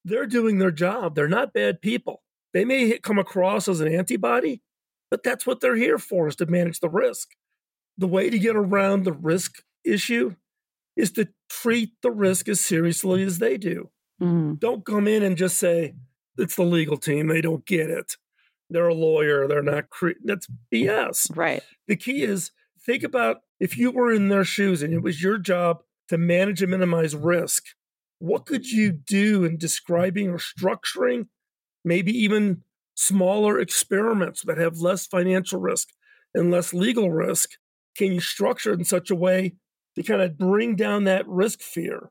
they're 0.04 0.26
doing 0.26 0.58
their 0.58 0.70
job. 0.70 1.14
They're 1.14 1.28
not 1.28 1.52
bad 1.52 1.80
people. 1.80 2.22
They 2.52 2.64
may 2.64 2.98
come 2.98 3.18
across 3.18 3.68
as 3.68 3.80
an 3.80 3.92
antibody, 3.92 4.62
but 5.10 5.22
that's 5.22 5.46
what 5.46 5.60
they're 5.60 5.76
here 5.76 5.98
for 5.98 6.28
is 6.28 6.36
to 6.36 6.46
manage 6.46 6.80
the 6.80 6.88
risk. 6.90 7.30
The 7.98 8.08
way 8.08 8.30
to 8.30 8.38
get 8.38 8.56
around 8.56 9.04
the 9.04 9.12
risk 9.12 9.62
issue 9.84 10.34
is 10.96 11.12
to 11.12 11.28
treat 11.48 11.92
the 12.02 12.10
risk 12.10 12.48
as 12.48 12.60
seriously 12.60 13.22
as 13.22 13.38
they 13.38 13.56
do. 13.56 13.90
Mm. 14.20 14.58
Don't 14.58 14.84
come 14.84 15.08
in 15.08 15.22
and 15.22 15.36
just 15.36 15.56
say, 15.56 15.94
it's 16.38 16.56
the 16.56 16.62
legal 16.64 16.96
team. 16.96 17.28
They 17.28 17.40
don't 17.40 17.64
get 17.66 17.90
it. 17.90 18.16
They're 18.70 18.88
a 18.88 18.94
lawyer. 18.94 19.46
They're 19.46 19.62
not. 19.62 19.90
Cre-. 19.90 20.12
That's 20.24 20.46
BS 20.72 21.36
Right. 21.36 21.62
the 21.88 21.96
key 21.96 22.22
is 22.22 22.50
think 22.84 23.02
about 23.02 23.38
if 23.60 23.76
you 23.76 23.90
were 23.90 24.12
in 24.12 24.28
their 24.28 24.44
shoes 24.44 24.82
and 24.82 24.92
it 24.92 25.02
was 25.02 25.22
your 25.22 25.38
job 25.38 25.82
to 26.08 26.18
manage 26.18 26.62
and 26.62 26.70
minimize 26.70 27.14
risk, 27.14 27.64
what 28.22 28.46
could 28.46 28.70
you 28.70 28.92
do 28.92 29.44
in 29.44 29.56
describing 29.58 30.28
or 30.28 30.38
structuring 30.38 31.26
maybe 31.84 32.12
even 32.12 32.62
smaller 32.94 33.58
experiments 33.58 34.42
that 34.42 34.58
have 34.58 34.78
less 34.78 35.08
financial 35.08 35.58
risk 35.58 35.88
and 36.32 36.48
less 36.48 36.72
legal 36.72 37.10
risk? 37.10 37.50
Can 37.96 38.12
you 38.12 38.20
structure 38.20 38.74
it 38.74 38.78
in 38.78 38.84
such 38.84 39.10
a 39.10 39.16
way 39.16 39.56
to 39.96 40.04
kind 40.04 40.22
of 40.22 40.38
bring 40.38 40.76
down 40.76 41.02
that 41.04 41.26
risk 41.26 41.62
fear 41.62 42.10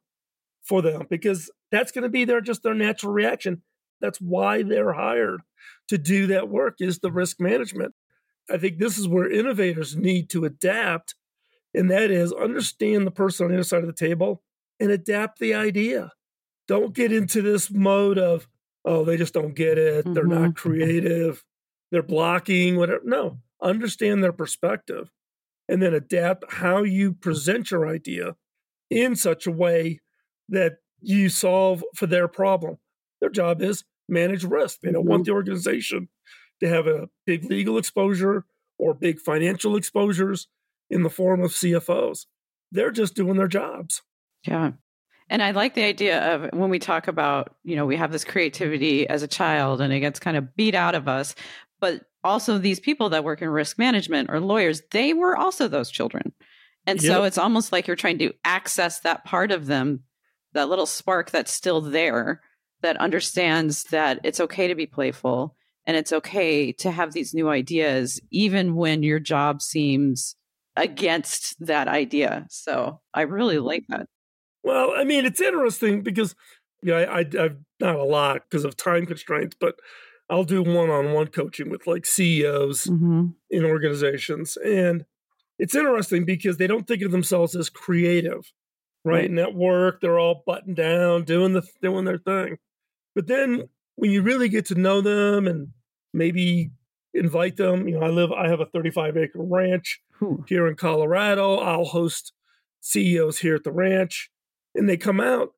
for 0.61 0.81
them? 0.81 1.07
Because 1.09 1.49
that's 1.71 1.93
going 1.93 2.03
to 2.03 2.09
be 2.09 2.25
their 2.25 2.41
just 2.41 2.61
their 2.61 2.73
natural 2.73 3.13
reaction. 3.13 3.61
That's 4.01 4.19
why 4.19 4.63
they're 4.63 4.91
hired 4.91 5.39
to 5.87 5.97
do 5.97 6.27
that 6.27 6.49
work 6.49 6.75
is 6.81 6.99
the 6.99 7.11
risk 7.11 7.39
management. 7.39 7.93
I 8.49 8.57
think 8.57 8.79
this 8.79 8.97
is 8.97 9.07
where 9.07 9.31
innovators 9.31 9.95
need 9.95 10.29
to 10.31 10.43
adapt, 10.43 11.15
and 11.73 11.89
that 11.89 12.11
is 12.11 12.33
understand 12.33 13.07
the 13.07 13.11
person 13.11 13.45
on 13.45 13.51
the 13.51 13.55
other 13.55 13.63
side 13.63 13.83
of 13.83 13.87
the 13.87 13.93
table 13.93 14.43
and 14.81 14.91
adapt 14.91 15.39
the 15.39 15.53
idea. 15.53 16.11
Don't 16.67 16.93
get 16.93 17.11
into 17.11 17.41
this 17.41 17.71
mode 17.71 18.17
of, 18.17 18.47
oh, 18.83 19.05
they 19.05 19.15
just 19.15 19.33
don't 19.33 19.55
get 19.55 19.77
it. 19.77 20.05
They're 20.05 20.25
mm-hmm. 20.25 20.43
not 20.43 20.55
creative. 20.55 21.43
They're 21.91 22.03
blocking, 22.03 22.77
whatever. 22.77 23.01
No, 23.05 23.37
understand 23.61 24.23
their 24.23 24.33
perspective 24.33 25.09
and 25.69 25.81
then 25.81 25.93
adapt 25.93 26.51
how 26.51 26.83
you 26.83 27.13
present 27.13 27.71
your 27.71 27.87
idea 27.87 28.35
in 28.89 29.15
such 29.15 29.47
a 29.47 29.51
way 29.51 30.01
that 30.49 30.73
you 30.99 31.29
solve 31.29 31.83
for 31.95 32.07
their 32.07 32.27
problem. 32.27 32.77
Their 33.21 33.29
job 33.29 33.61
is 33.61 33.83
manage 34.09 34.43
risk. 34.43 34.79
They 34.81 34.91
don't 34.91 35.05
want 35.05 35.21
mm-hmm. 35.23 35.31
the 35.31 35.35
organization 35.35 36.09
to 36.59 36.67
have 36.67 36.87
a 36.87 37.07
big 37.25 37.45
legal 37.45 37.77
exposure 37.77 38.45
or 38.77 38.93
big 38.93 39.19
financial 39.19 39.75
exposures 39.75 40.47
in 40.89 41.03
the 41.03 41.09
form 41.09 41.41
of 41.41 41.51
CFOs. 41.51 42.25
They're 42.71 42.91
just 42.91 43.15
doing 43.15 43.37
their 43.37 43.47
jobs. 43.47 44.01
Yeah. 44.45 44.71
And 45.29 45.41
I 45.41 45.51
like 45.51 45.75
the 45.75 45.83
idea 45.83 46.19
of 46.33 46.49
when 46.51 46.69
we 46.69 46.79
talk 46.79 47.07
about, 47.07 47.55
you 47.63 47.75
know, 47.75 47.85
we 47.85 47.95
have 47.95 48.11
this 48.11 48.25
creativity 48.25 49.07
as 49.07 49.23
a 49.23 49.27
child 49.27 49.79
and 49.79 49.93
it 49.93 50.01
gets 50.01 50.19
kind 50.19 50.35
of 50.35 50.55
beat 50.55 50.75
out 50.75 50.93
of 50.93 51.07
us. 51.07 51.35
But 51.79 52.01
also, 52.23 52.57
these 52.57 52.79
people 52.79 53.09
that 53.09 53.23
work 53.23 53.41
in 53.41 53.49
risk 53.49 53.79
management 53.79 54.29
or 54.29 54.39
lawyers, 54.39 54.81
they 54.91 55.13
were 55.13 55.35
also 55.35 55.67
those 55.67 55.89
children. 55.89 56.33
And 56.85 57.01
so 57.01 57.23
it's 57.23 57.37
almost 57.37 57.71
like 57.71 57.87
you're 57.87 57.95
trying 57.95 58.19
to 58.19 58.33
access 58.43 58.99
that 58.99 59.23
part 59.23 59.51
of 59.51 59.67
them, 59.67 60.01
that 60.53 60.69
little 60.69 60.85
spark 60.85 61.31
that's 61.31 61.51
still 61.51 61.81
there 61.81 62.41
that 62.81 62.97
understands 62.97 63.83
that 63.85 64.19
it's 64.23 64.39
okay 64.39 64.67
to 64.67 64.75
be 64.75 64.85
playful 64.85 65.55
and 65.85 65.97
it's 65.97 66.13
okay 66.13 66.71
to 66.73 66.91
have 66.91 67.13
these 67.13 67.33
new 67.33 67.49
ideas, 67.49 68.19
even 68.31 68.75
when 68.75 69.03
your 69.03 69.19
job 69.19 69.61
seems 69.61 70.35
against 70.75 71.55
that 71.65 71.87
idea. 71.87 72.45
So 72.49 73.01
I 73.13 73.21
really 73.21 73.59
like 73.59 73.83
that. 73.89 74.07
Well, 74.63 74.93
I 74.95 75.03
mean, 75.03 75.25
it's 75.25 75.41
interesting 75.41 76.01
because 76.03 76.35
yeah, 76.83 76.95
I, 76.95 77.19
I, 77.19 77.25
I've 77.39 77.57
not 77.79 77.95
a 77.95 78.03
lot 78.03 78.41
because 78.49 78.65
of 78.65 78.75
time 78.77 79.05
constraints, 79.05 79.55
but 79.59 79.75
I'll 80.29 80.43
do 80.43 80.63
one-on-one 80.63 81.27
coaching 81.27 81.69
with 81.69 81.87
like 81.87 82.05
CEOs 82.05 82.85
Mm-hmm. 82.85 83.27
in 83.49 83.65
organizations, 83.65 84.57
and 84.57 85.05
it's 85.59 85.75
interesting 85.75 86.25
because 86.25 86.57
they 86.57 86.67
don't 86.67 86.87
think 86.87 87.03
of 87.03 87.11
themselves 87.11 87.55
as 87.55 87.69
creative, 87.69 88.51
right? 89.03 89.13
Right. 89.13 89.29
And 89.29 89.39
at 89.39 89.53
work, 89.53 90.01
they're 90.01 90.19
all 90.19 90.43
buttoned 90.45 90.77
down, 90.77 91.23
doing 91.23 91.53
the 91.53 91.63
doing 91.81 92.05
their 92.05 92.17
thing. 92.17 92.57
But 93.13 93.27
then 93.27 93.63
when 93.95 94.09
you 94.09 94.21
really 94.23 94.49
get 94.49 94.65
to 94.67 94.75
know 94.75 95.01
them 95.01 95.45
and 95.47 95.67
maybe 96.13 96.71
invite 97.13 97.57
them, 97.57 97.87
you 97.87 97.99
know, 97.99 98.05
I 98.05 98.09
live, 98.09 98.31
I 98.31 98.47
have 98.47 98.61
a 98.61 98.65
35 98.65 99.17
acre 99.17 99.31
ranch 99.43 100.01
here 100.47 100.65
in 100.67 100.75
Colorado. 100.75 101.57
I'll 101.57 101.85
host 101.85 102.31
CEOs 102.79 103.39
here 103.39 103.55
at 103.55 103.63
the 103.65 103.71
ranch, 103.71 104.30
and 104.75 104.89
they 104.89 104.97
come 104.97 105.19
out 105.19 105.53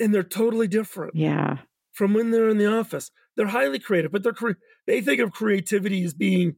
and 0.00 0.14
they're 0.14 0.22
totally 0.22 0.68
different 0.68 1.14
Yeah. 1.16 1.58
from 1.92 2.14
when 2.14 2.30
they're 2.30 2.48
in 2.48 2.58
the 2.58 2.66
office. 2.72 3.10
They're 3.36 3.48
highly 3.48 3.78
creative, 3.78 4.12
but 4.12 4.22
they're 4.22 4.32
cre- 4.32 4.52
they 4.86 5.00
think 5.00 5.20
of 5.20 5.32
creativity 5.32 6.02
as 6.04 6.14
being 6.14 6.56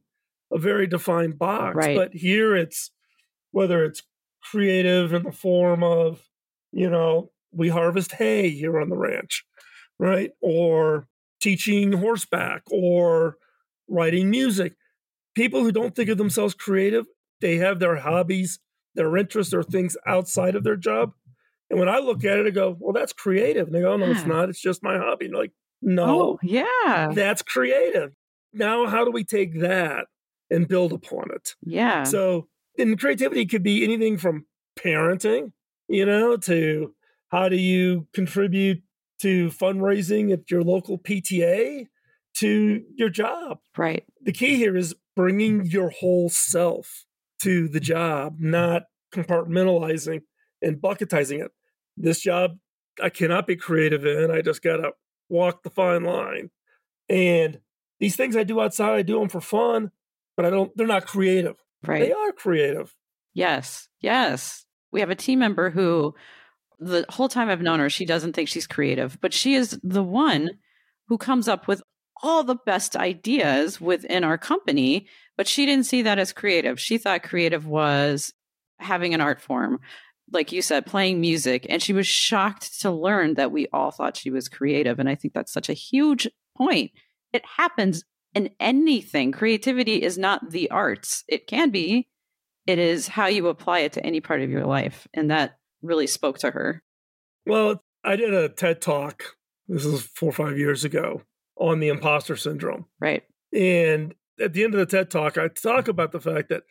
a 0.51 0.57
very 0.57 0.87
defined 0.87 1.37
box. 1.37 1.75
Right. 1.75 1.95
But 1.95 2.13
here 2.13 2.55
it's 2.55 2.91
whether 3.51 3.83
it's 3.85 4.03
creative 4.43 5.13
in 5.13 5.23
the 5.23 5.31
form 5.31 5.83
of, 5.83 6.27
you 6.71 6.89
know, 6.89 7.31
we 7.51 7.69
harvest 7.69 8.13
hay 8.13 8.49
here 8.49 8.79
on 8.79 8.89
the 8.89 8.97
ranch, 8.97 9.45
right? 9.99 10.31
Or 10.41 11.07
teaching 11.39 11.93
horseback 11.93 12.63
or 12.71 13.37
writing 13.87 14.29
music. 14.29 14.73
People 15.35 15.61
who 15.63 15.71
don't 15.71 15.95
think 15.95 16.09
of 16.09 16.17
themselves 16.17 16.53
creative, 16.53 17.05
they 17.41 17.57
have 17.57 17.79
their 17.79 17.97
hobbies, 17.97 18.59
their 18.95 19.15
interests, 19.17 19.53
or 19.53 19.63
things 19.63 19.95
outside 20.05 20.55
of 20.55 20.63
their 20.63 20.75
job. 20.77 21.13
And 21.71 21.79
when 21.79 21.89
I 21.89 21.99
look 21.99 22.23
at 22.25 22.37
it, 22.37 22.45
I 22.45 22.49
go, 22.51 22.75
well, 22.79 22.91
that's 22.93 23.13
creative. 23.13 23.65
And 23.67 23.73
they 23.75 23.79
go, 23.81 23.93
oh, 23.93 23.97
no, 23.97 24.11
it's 24.11 24.25
not. 24.25 24.49
It's 24.49 24.61
just 24.61 24.83
my 24.83 24.97
hobby. 24.97 25.25
And 25.25 25.33
like, 25.33 25.53
no, 25.81 26.03
Oh, 26.33 26.39
yeah. 26.43 27.09
that's 27.15 27.41
creative. 27.41 28.11
Now, 28.53 28.85
how 28.87 29.05
do 29.05 29.11
we 29.11 29.23
take 29.23 29.59
that 29.61 30.07
and 30.49 30.67
build 30.67 30.91
upon 30.91 31.31
it? 31.33 31.55
Yeah. 31.63 32.03
So, 32.03 32.49
and 32.77 32.99
creativity 32.99 33.45
could 33.45 33.63
be 33.63 33.83
anything 33.85 34.17
from 34.17 34.45
parenting, 34.77 35.53
you 35.87 36.05
know, 36.05 36.35
to 36.37 36.93
how 37.29 37.47
do 37.47 37.55
you 37.55 38.07
contribute 38.13 38.83
to 39.21 39.47
fundraising 39.49 40.33
at 40.33 40.51
your 40.51 40.63
local 40.63 40.97
PTA 40.99 41.87
to 42.35 42.83
your 42.95 43.09
job. 43.09 43.59
right. 43.77 44.03
The 44.21 44.31
key 44.33 44.55
here 44.57 44.75
is 44.75 44.93
bringing 45.15 45.65
your 45.65 45.89
whole 45.89 46.29
self 46.29 47.05
to 47.43 47.67
the 47.69 47.79
job, 47.79 48.37
not 48.39 48.83
compartmentalizing 49.13 50.21
and 50.61 50.81
bucketizing 50.81 51.39
it. 51.41 51.51
This 51.97 52.21
job 52.21 52.57
I 53.01 53.09
cannot 53.09 53.47
be 53.47 53.55
creative 53.55 54.05
in. 54.05 54.31
I 54.31 54.41
just 54.41 54.61
got 54.61 54.77
to 54.77 54.91
walk 55.29 55.63
the 55.63 55.69
fine 55.69 56.03
line. 56.03 56.49
And 57.09 57.59
these 57.99 58.15
things 58.15 58.35
I 58.35 58.43
do 58.43 58.59
outside, 58.61 58.95
I 58.95 59.01
do 59.01 59.19
them 59.19 59.29
for 59.29 59.41
fun, 59.41 59.91
but 60.35 60.45
I 60.45 60.49
don't, 60.49 60.75
they're 60.75 60.87
not 60.87 61.05
creative. 61.07 61.55
Right. 61.85 62.01
They 62.01 62.11
are 62.11 62.31
creative. 62.31 62.95
Yes. 63.33 63.87
Yes. 64.01 64.65
We 64.91 64.99
have 64.99 65.09
a 65.09 65.15
team 65.15 65.39
member 65.39 65.69
who, 65.69 66.15
the 66.79 67.05
whole 67.09 67.29
time 67.29 67.49
I've 67.49 67.61
known 67.61 67.79
her, 67.79 67.89
she 67.89 68.05
doesn't 68.05 68.33
think 68.33 68.49
she's 68.49 68.67
creative, 68.67 69.19
but 69.21 69.33
she 69.33 69.53
is 69.53 69.79
the 69.83 70.03
one 70.03 70.49
who 71.07 71.17
comes 71.17 71.47
up 71.47 71.67
with 71.67 71.81
all 72.23 72.43
the 72.43 72.57
best 72.65 72.95
ideas 72.95 73.79
within 73.79 74.23
our 74.23 74.37
company. 74.37 75.07
But 75.37 75.47
she 75.47 75.65
didn't 75.65 75.85
see 75.85 76.01
that 76.03 76.19
as 76.19 76.33
creative. 76.33 76.79
She 76.79 76.97
thought 76.97 77.23
creative 77.23 77.65
was 77.65 78.33
having 78.79 79.13
an 79.13 79.21
art 79.21 79.41
form, 79.41 79.79
like 80.31 80.51
you 80.51 80.61
said, 80.61 80.85
playing 80.85 81.19
music. 81.19 81.65
And 81.69 81.81
she 81.81 81.93
was 81.93 82.07
shocked 82.07 82.81
to 82.81 82.91
learn 82.91 83.35
that 83.35 83.51
we 83.51 83.67
all 83.73 83.91
thought 83.91 84.17
she 84.17 84.31
was 84.31 84.49
creative. 84.49 84.99
And 84.99 85.09
I 85.09 85.15
think 85.15 85.33
that's 85.33 85.53
such 85.53 85.69
a 85.69 85.73
huge 85.73 86.27
point. 86.57 86.91
It 87.33 87.43
happens 87.57 88.03
in 88.33 88.49
anything. 88.59 89.31
Creativity 89.31 90.01
is 90.01 90.17
not 90.17 90.51
the 90.51 90.71
arts, 90.71 91.23
it 91.27 91.47
can 91.47 91.69
be, 91.69 92.07
it 92.65 92.79
is 92.79 93.07
how 93.07 93.27
you 93.27 93.47
apply 93.47 93.79
it 93.79 93.93
to 93.93 94.05
any 94.05 94.21
part 94.21 94.41
of 94.41 94.49
your 94.49 94.65
life. 94.65 95.07
And 95.13 95.31
that 95.31 95.57
really 95.81 96.07
spoke 96.07 96.37
to 96.39 96.51
her. 96.51 96.83
Well, 97.45 97.83
I 98.03 98.15
did 98.15 98.33
a 98.33 98.49
TED 98.49 98.81
talk, 98.81 99.23
this 99.67 99.85
is 99.85 100.03
four 100.03 100.29
or 100.29 100.33
five 100.33 100.57
years 100.57 100.83
ago, 100.83 101.23
on 101.57 101.79
the 101.79 101.89
imposter 101.89 102.35
syndrome. 102.35 102.85
Right. 102.99 103.23
And 103.53 104.15
at 104.39 104.53
the 104.53 104.63
end 104.63 104.73
of 104.73 104.79
the 104.79 104.85
TED 104.85 105.09
talk, 105.09 105.37
I 105.37 105.47
talk 105.49 105.87
about 105.87 106.11
the 106.11 106.19
fact 106.19 106.49
that 106.49 106.63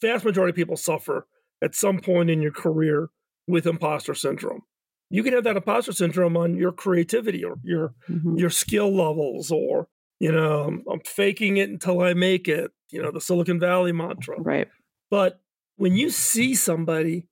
vast 0.00 0.24
majority 0.24 0.50
of 0.50 0.56
people 0.56 0.76
suffer 0.76 1.26
at 1.62 1.74
some 1.74 1.98
point 2.00 2.30
in 2.30 2.42
your 2.42 2.52
career 2.52 3.08
with 3.46 3.66
imposter 3.66 4.14
syndrome. 4.14 4.62
You 5.08 5.22
can 5.22 5.34
have 5.34 5.44
that 5.44 5.56
imposter 5.56 5.92
syndrome 5.92 6.36
on 6.36 6.56
your 6.56 6.72
creativity 6.72 7.44
or 7.44 7.56
your 7.62 7.94
mm-hmm. 8.08 8.36
your 8.36 8.50
skill 8.50 8.94
levels 8.94 9.50
or 9.50 9.88
you 10.18 10.32
know, 10.32 10.64
I'm, 10.64 10.84
I'm 10.90 11.00
faking 11.00 11.58
it 11.58 11.68
until 11.68 12.00
I 12.00 12.14
make 12.14 12.48
it, 12.48 12.70
you 12.90 13.02
know, 13.02 13.10
the 13.10 13.20
Silicon 13.20 13.60
Valley 13.60 13.92
mantra. 13.92 14.40
Right. 14.40 14.68
But 15.10 15.40
when 15.76 15.94
you 15.94 16.10
see 16.10 16.54
somebody 16.54 17.28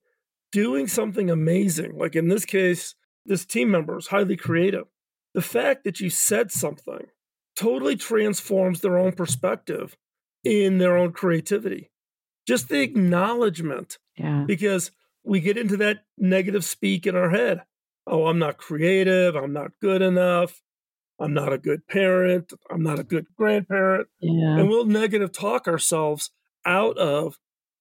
doing 0.53 0.87
something 0.87 1.31
amazing, 1.31 1.97
like 1.97 2.15
in 2.15 2.29
this 2.29 2.45
case, 2.45 2.95
this 3.25 3.47
team 3.47 3.71
member 3.71 3.97
is 3.97 4.09
highly 4.09 4.37
creative, 4.37 4.85
the 5.33 5.43
fact 5.43 5.85
that 5.85 6.01
you 6.01 6.11
said 6.11 6.53
something 6.53 7.07
totally 7.57 7.97
transforms 7.97 8.81
their 8.81 8.99
own 8.99 9.13
perspective 9.13 9.97
in 10.45 10.79
their 10.79 10.97
own 10.97 11.13
creativity. 11.13 11.91
Just 12.47 12.69
the 12.69 12.81
acknowledgement. 12.81 13.99
Yeah. 14.17 14.45
Because 14.47 14.91
we 15.25 15.41
get 15.41 15.57
into 15.57 15.77
that 15.79 16.05
negative 16.19 16.65
speak 16.65 17.07
in 17.07 17.17
our 17.17 17.31
head. 17.31 17.63
Oh, 18.07 18.27
I'm 18.27 18.39
not 18.39 18.59
creative. 18.59 19.35
I'm 19.35 19.53
not 19.53 19.73
good 19.81 20.03
enough. 20.03 20.63
I'm 21.19 21.33
not 21.33 21.53
a 21.53 21.59
good 21.59 21.87
parent. 21.87 22.53
I'm 22.71 22.83
not 22.83 22.99
a 22.99 23.05
good 23.05 23.27
grandparent. 23.37 24.09
Yeah. 24.21 24.59
And 24.59 24.69
we'll 24.69 24.85
negative 24.85 25.33
talk 25.33 25.67
ourselves 25.67 26.31
out 26.67 26.99
of 26.99 27.39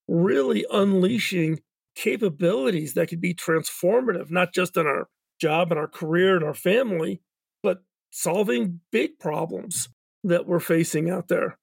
really 0.07 0.65
unleashing 0.71 1.61
capabilities 1.95 2.93
that 2.93 3.07
could 3.07 3.21
be 3.21 3.33
transformative, 3.33 4.31
not 4.31 4.53
just 4.53 4.77
in 4.77 4.85
our 4.87 5.09
job 5.39 5.71
and 5.71 5.79
our 5.79 5.87
career 5.87 6.35
and 6.35 6.45
our 6.45 6.53
family, 6.53 7.21
but 7.61 7.83
solving 8.11 8.79
big 8.91 9.19
problems 9.19 9.89
that 10.23 10.45
we're 10.47 10.59
facing 10.59 11.09
out 11.09 11.27
there. 11.27 11.57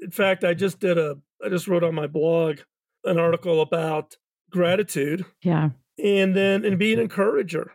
In 0.00 0.10
fact, 0.10 0.44
I 0.44 0.54
just 0.54 0.80
did 0.80 0.96
a, 0.96 1.18
I 1.44 1.48
just 1.48 1.68
wrote 1.68 1.84
on 1.84 1.94
my 1.94 2.06
blog 2.06 2.60
an 3.04 3.18
article 3.18 3.60
about 3.60 4.16
gratitude. 4.50 5.24
Yeah. 5.42 5.70
And 6.02 6.34
then, 6.36 6.64
and 6.64 6.78
be 6.78 6.92
an 6.92 7.00
encourager. 7.00 7.72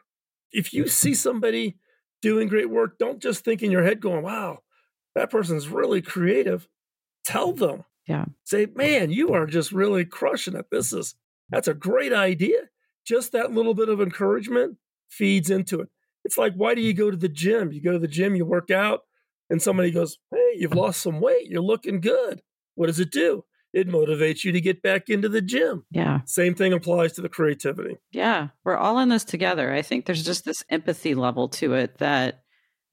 If 0.51 0.73
you 0.73 0.87
see 0.87 1.13
somebody 1.13 1.77
doing 2.21 2.47
great 2.47 2.69
work, 2.69 2.97
don't 2.97 3.21
just 3.21 3.43
think 3.43 3.63
in 3.63 3.71
your 3.71 3.83
head 3.83 3.99
going, 3.99 4.23
wow, 4.23 4.59
that 5.15 5.29
person's 5.29 5.67
really 5.67 6.01
creative. 6.01 6.67
Tell 7.25 7.53
them. 7.53 7.85
Yeah. 8.07 8.25
Say, 8.43 8.67
man, 8.75 9.11
you 9.11 9.33
are 9.33 9.45
just 9.45 9.71
really 9.71 10.05
crushing 10.05 10.55
it. 10.55 10.65
This 10.71 10.91
is, 10.91 11.15
that's 11.49 11.67
a 11.67 11.73
great 11.73 12.13
idea. 12.13 12.69
Just 13.05 13.31
that 13.31 13.51
little 13.51 13.73
bit 13.73 13.89
of 13.89 14.01
encouragement 14.01 14.77
feeds 15.09 15.49
into 15.49 15.81
it. 15.81 15.89
It's 16.23 16.37
like, 16.37 16.53
why 16.53 16.75
do 16.75 16.81
you 16.81 16.93
go 16.93 17.09
to 17.09 17.17
the 17.17 17.29
gym? 17.29 17.71
You 17.71 17.81
go 17.81 17.93
to 17.93 17.99
the 17.99 18.07
gym, 18.07 18.35
you 18.35 18.45
work 18.45 18.69
out, 18.69 19.01
and 19.49 19.61
somebody 19.61 19.91
goes, 19.91 20.17
hey, 20.31 20.53
you've 20.55 20.75
lost 20.75 21.01
some 21.01 21.19
weight. 21.19 21.47
You're 21.47 21.61
looking 21.61 21.99
good. 21.99 22.41
What 22.75 22.87
does 22.87 22.99
it 22.99 23.11
do? 23.11 23.43
It 23.73 23.87
motivates 23.87 24.43
you 24.43 24.51
to 24.51 24.61
get 24.61 24.81
back 24.81 25.09
into 25.09 25.29
the 25.29 25.41
gym. 25.41 25.85
Yeah. 25.91 26.19
Same 26.25 26.55
thing 26.55 26.73
applies 26.73 27.13
to 27.13 27.21
the 27.21 27.29
creativity. 27.29 27.97
Yeah. 28.11 28.49
We're 28.63 28.77
all 28.77 28.99
in 28.99 29.09
this 29.09 29.23
together. 29.23 29.73
I 29.73 29.81
think 29.81 30.05
there's 30.05 30.25
just 30.25 30.45
this 30.45 30.63
empathy 30.69 31.15
level 31.15 31.49
to 31.49 31.73
it 31.73 31.97
that 31.99 32.41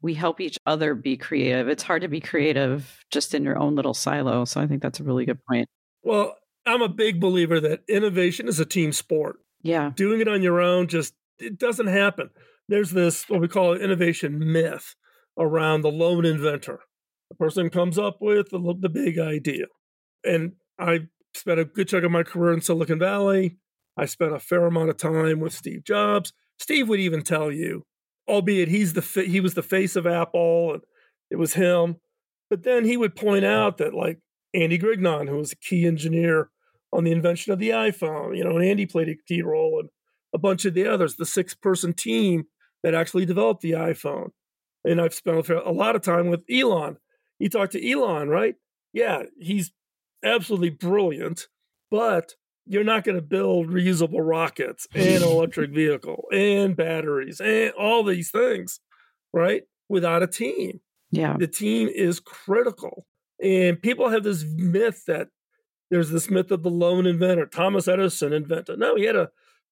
we 0.00 0.14
help 0.14 0.40
each 0.40 0.56
other 0.66 0.94
be 0.94 1.16
creative. 1.16 1.68
It's 1.68 1.82
hard 1.82 2.02
to 2.02 2.08
be 2.08 2.20
creative 2.20 3.04
just 3.10 3.34
in 3.34 3.42
your 3.42 3.58
own 3.58 3.74
little 3.74 3.94
silo. 3.94 4.44
So 4.44 4.60
I 4.60 4.66
think 4.66 4.82
that's 4.82 5.00
a 5.00 5.04
really 5.04 5.24
good 5.24 5.40
point. 5.48 5.68
Well, 6.02 6.36
I'm 6.64 6.82
a 6.82 6.88
big 6.88 7.20
believer 7.20 7.60
that 7.60 7.80
innovation 7.88 8.46
is 8.46 8.60
a 8.60 8.64
team 8.64 8.92
sport. 8.92 9.36
Yeah. 9.62 9.90
Doing 9.96 10.20
it 10.20 10.28
on 10.28 10.42
your 10.42 10.60
own 10.60 10.86
just 10.86 11.14
it 11.38 11.58
doesn't 11.58 11.86
happen. 11.86 12.30
There's 12.68 12.90
this 12.92 13.28
what 13.28 13.40
we 13.40 13.48
call 13.48 13.74
innovation 13.74 14.52
myth 14.52 14.94
around 15.36 15.82
the 15.82 15.90
lone 15.90 16.24
inventor. 16.24 16.80
The 17.30 17.36
person 17.36 17.70
comes 17.70 17.98
up 17.98 18.18
with 18.20 18.50
the, 18.50 18.74
the 18.78 18.88
big 18.88 19.18
idea. 19.18 19.66
And 20.24 20.52
I 20.78 21.08
spent 21.34 21.60
a 21.60 21.64
good 21.64 21.88
chunk 21.88 22.04
of 22.04 22.10
my 22.10 22.22
career 22.22 22.52
in 22.52 22.60
Silicon 22.60 22.98
Valley. 22.98 23.58
I 23.96 24.06
spent 24.06 24.32
a 24.32 24.38
fair 24.38 24.64
amount 24.66 24.90
of 24.90 24.96
time 24.96 25.40
with 25.40 25.52
Steve 25.52 25.84
Jobs. 25.84 26.32
Steve 26.58 26.88
would 26.88 27.00
even 27.00 27.22
tell 27.22 27.50
you, 27.50 27.84
albeit 28.28 28.68
he's 28.68 28.92
the 28.92 29.22
he 29.22 29.40
was 29.40 29.54
the 29.54 29.62
face 29.62 29.96
of 29.96 30.06
Apple 30.06 30.74
and 30.74 30.82
it 31.30 31.36
was 31.36 31.54
him, 31.54 31.96
but 32.50 32.62
then 32.62 32.84
he 32.84 32.96
would 32.96 33.16
point 33.16 33.44
out 33.44 33.78
that 33.78 33.94
like 33.94 34.18
Andy 34.54 34.78
Grignon, 34.78 35.28
who 35.28 35.36
was 35.36 35.52
a 35.52 35.56
key 35.56 35.86
engineer 35.86 36.50
on 36.92 37.04
the 37.04 37.12
invention 37.12 37.52
of 37.52 37.58
the 37.58 37.70
iPhone, 37.70 38.36
you 38.36 38.44
know, 38.44 38.56
and 38.56 38.64
Andy 38.64 38.86
played 38.86 39.08
a 39.08 39.16
key 39.26 39.42
role, 39.42 39.78
and 39.80 39.90
a 40.34 40.38
bunch 40.38 40.64
of 40.64 40.74
the 40.74 40.86
others, 40.86 41.16
the 41.16 41.26
six-person 41.26 41.92
team 41.92 42.44
that 42.82 42.94
actually 42.94 43.26
developed 43.26 43.60
the 43.60 43.72
iPhone. 43.72 44.30
And 44.84 45.00
I've 45.00 45.14
spent 45.14 45.48
a 45.48 45.70
lot 45.70 45.96
of 45.96 46.02
time 46.02 46.28
with 46.28 46.44
Elon. 46.50 46.96
You 47.38 47.48
talk 47.48 47.70
to 47.70 47.90
Elon, 47.90 48.28
right? 48.28 48.54
Yeah, 48.92 49.24
he's 49.38 49.72
absolutely 50.24 50.70
brilliant, 50.70 51.48
but 51.90 52.34
you're 52.66 52.84
not 52.84 53.04
going 53.04 53.16
to 53.16 53.22
build 53.22 53.68
reusable 53.68 54.20
rockets 54.20 54.86
and 54.94 55.22
electric 55.22 55.70
vehicle 55.70 56.24
and 56.32 56.76
batteries 56.76 57.40
and 57.40 57.72
all 57.72 58.04
these 58.04 58.30
things, 58.30 58.80
right? 59.32 59.62
Without 59.88 60.22
a 60.22 60.26
team. 60.26 60.80
Yeah. 61.10 61.36
The 61.38 61.46
team 61.46 61.88
is 61.88 62.20
critical. 62.20 63.06
And 63.42 63.80
people 63.80 64.10
have 64.10 64.24
this 64.24 64.44
myth 64.44 65.04
that 65.06 65.28
there's 65.90 66.10
this 66.10 66.28
myth 66.28 66.50
of 66.50 66.62
the 66.62 66.70
lone 66.70 67.06
inventor. 67.06 67.46
Thomas 67.46 67.88
Edison 67.88 68.32
invented. 68.32 68.78
No, 68.78 68.96
he 68.96 69.04
had 69.04 69.16
a 69.16 69.30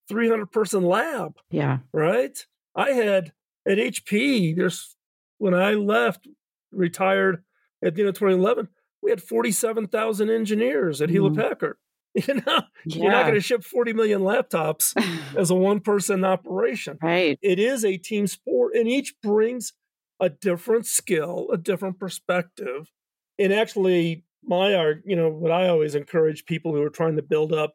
300 0.08 0.50
person 0.50 0.82
lab. 0.84 1.36
Yeah. 1.50 1.78
Right? 1.92 2.38
I 2.74 2.90
had 2.90 3.32
at 3.68 3.78
HP, 3.78 4.56
there's 4.56 4.96
when 5.38 5.52
I 5.52 5.72
left, 5.72 6.26
retired 6.72 7.42
at 7.84 7.94
the 7.94 8.02
end 8.02 8.08
of 8.08 8.14
2011, 8.14 8.68
we 9.06 9.10
had 9.10 9.22
47,000 9.22 10.30
engineers 10.30 11.00
at 11.00 11.10
Hewlett 11.10 11.34
mm-hmm. 11.34 11.48
Packard. 11.48 11.76
You 12.26 12.36
know, 12.36 12.62
yeah. 12.86 13.02
you're 13.02 13.12
not 13.12 13.24
going 13.24 13.34
to 13.34 13.42
ship 13.42 13.62
40 13.62 13.92
million 13.92 14.22
laptops 14.22 14.94
as 15.36 15.50
a 15.50 15.54
one 15.54 15.80
person 15.80 16.24
operation. 16.24 16.96
Right. 17.02 17.38
It 17.42 17.58
is 17.58 17.84
a 17.84 17.98
team 17.98 18.26
sport, 18.26 18.74
and 18.74 18.88
each 18.88 19.14
brings 19.22 19.74
a 20.18 20.30
different 20.30 20.86
skill, 20.86 21.48
a 21.52 21.58
different 21.58 22.00
perspective. 22.00 22.90
And 23.38 23.52
actually, 23.52 24.24
my 24.42 24.74
art, 24.74 25.02
you 25.04 25.14
know, 25.14 25.28
what 25.28 25.52
I 25.52 25.68
always 25.68 25.94
encourage 25.94 26.46
people 26.46 26.72
who 26.72 26.82
are 26.82 26.88
trying 26.88 27.16
to 27.16 27.22
build 27.22 27.52
up 27.52 27.74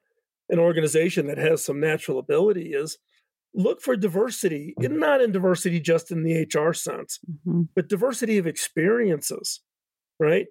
an 0.50 0.58
organization 0.58 1.28
that 1.28 1.38
has 1.38 1.64
some 1.64 1.80
natural 1.80 2.18
ability 2.18 2.74
is 2.74 2.98
look 3.54 3.80
for 3.80 3.96
diversity, 3.96 4.74
and 4.80 5.00
not 5.00 5.22
in 5.22 5.32
diversity 5.32 5.80
just 5.80 6.10
in 6.10 6.24
the 6.24 6.48
HR 6.52 6.74
sense, 6.74 7.20
mm-hmm. 7.30 7.62
but 7.76 7.88
diversity 7.88 8.40
of 8.40 8.48
experiences, 8.48 9.62
right? 10.20 10.48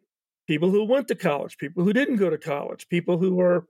People 0.46 0.70
who 0.70 0.85
went 0.85 1.09
to 1.09 1.14
college, 1.14 1.59
people 1.59 1.85
who 1.85 1.92
didn't 1.92 2.16
go 2.16 2.31
to 2.31 2.38
college, 2.38 2.88
people 2.88 3.18
who 3.18 3.35
were 3.35 3.66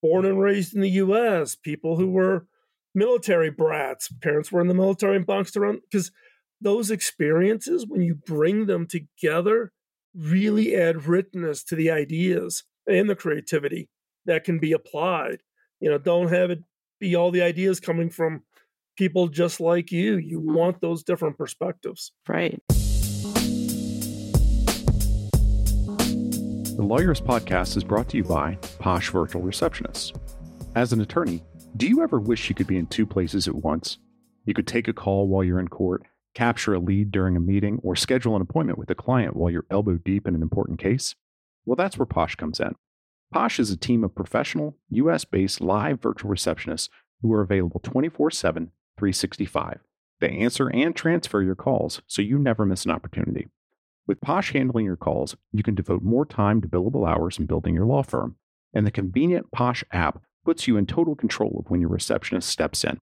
born 0.00 0.24
and 0.24 0.40
raised 0.40 0.74
in 0.74 0.80
the 0.80 0.90
US, 0.90 1.54
people 1.54 1.96
who 1.96 2.10
were 2.10 2.46
military 2.94 3.50
brats, 3.50 4.08
parents 4.20 4.50
were 4.50 4.60
in 4.60 4.68
the 4.68 4.74
military 4.74 5.16
and 5.16 5.26
bounced 5.26 5.56
around. 5.56 5.80
Because 5.90 6.10
those 6.60 6.90
experiences, 6.90 7.86
when 7.86 8.02
you 8.02 8.14
bring 8.14 8.66
them 8.66 8.86
together, 8.86 9.72
really 10.14 10.74
add 10.74 11.06
richness 11.06 11.64
to 11.64 11.76
the 11.76 11.90
ideas 11.90 12.64
and 12.86 13.08
the 13.08 13.16
creativity 13.16 13.88
that 14.26 14.44
can 14.44 14.58
be 14.58 14.72
applied. 14.72 15.38
You 15.80 15.90
know, 15.90 15.98
don't 15.98 16.28
have 16.28 16.50
it 16.50 16.60
be 17.00 17.16
all 17.16 17.30
the 17.30 17.42
ideas 17.42 17.80
coming 17.80 18.10
from 18.10 18.42
people 18.96 19.28
just 19.28 19.60
like 19.60 19.90
you. 19.90 20.16
You 20.16 20.40
mm-hmm. 20.40 20.54
want 20.54 20.80
those 20.80 21.02
different 21.02 21.36
perspectives. 21.36 22.12
Right. 22.28 22.60
The 26.82 26.88
Lawyerist 26.88 27.22
Podcast 27.22 27.76
is 27.76 27.84
brought 27.84 28.08
to 28.08 28.16
you 28.16 28.24
by 28.24 28.56
Posh 28.80 29.10
Virtual 29.10 29.40
Receptionists. 29.40 30.18
As 30.74 30.92
an 30.92 31.00
attorney, 31.00 31.44
do 31.76 31.86
you 31.86 32.02
ever 32.02 32.18
wish 32.18 32.48
you 32.48 32.56
could 32.56 32.66
be 32.66 32.76
in 32.76 32.88
two 32.88 33.06
places 33.06 33.46
at 33.46 33.54
once? 33.54 33.98
You 34.46 34.52
could 34.52 34.66
take 34.66 34.88
a 34.88 34.92
call 34.92 35.28
while 35.28 35.44
you're 35.44 35.60
in 35.60 35.68
court, 35.68 36.02
capture 36.34 36.74
a 36.74 36.80
lead 36.80 37.12
during 37.12 37.36
a 37.36 37.40
meeting, 37.40 37.78
or 37.84 37.94
schedule 37.94 38.34
an 38.34 38.42
appointment 38.42 38.80
with 38.80 38.90
a 38.90 38.96
client 38.96 39.36
while 39.36 39.48
you're 39.48 39.64
elbow 39.70 39.94
deep 39.94 40.26
in 40.26 40.34
an 40.34 40.42
important 40.42 40.80
case? 40.80 41.14
Well, 41.64 41.76
that's 41.76 41.98
where 41.98 42.04
Posh 42.04 42.34
comes 42.34 42.58
in. 42.58 42.74
Posh 43.32 43.60
is 43.60 43.70
a 43.70 43.76
team 43.76 44.02
of 44.02 44.16
professional, 44.16 44.76
US 44.90 45.24
based 45.24 45.60
live 45.60 46.02
virtual 46.02 46.32
receptionists 46.32 46.88
who 47.20 47.32
are 47.32 47.42
available 47.42 47.78
24 47.78 48.32
7, 48.32 48.72
365. 48.98 49.78
They 50.18 50.30
answer 50.30 50.66
and 50.66 50.96
transfer 50.96 51.42
your 51.42 51.54
calls 51.54 52.02
so 52.08 52.22
you 52.22 52.40
never 52.40 52.66
miss 52.66 52.84
an 52.84 52.90
opportunity. 52.90 53.46
With 54.06 54.20
Posh 54.20 54.52
handling 54.52 54.84
your 54.84 54.96
calls, 54.96 55.36
you 55.52 55.62
can 55.62 55.74
devote 55.74 56.02
more 56.02 56.26
time 56.26 56.60
to 56.60 56.68
billable 56.68 57.08
hours 57.08 57.38
and 57.38 57.46
building 57.46 57.74
your 57.74 57.86
law 57.86 58.02
firm, 58.02 58.36
and 58.74 58.86
the 58.86 58.90
convenient 58.90 59.52
Posh 59.52 59.84
app 59.92 60.22
puts 60.44 60.66
you 60.66 60.76
in 60.76 60.86
total 60.86 61.14
control 61.14 61.58
of 61.58 61.70
when 61.70 61.80
your 61.80 61.90
receptionist 61.90 62.48
steps 62.48 62.82
in. 62.82 62.98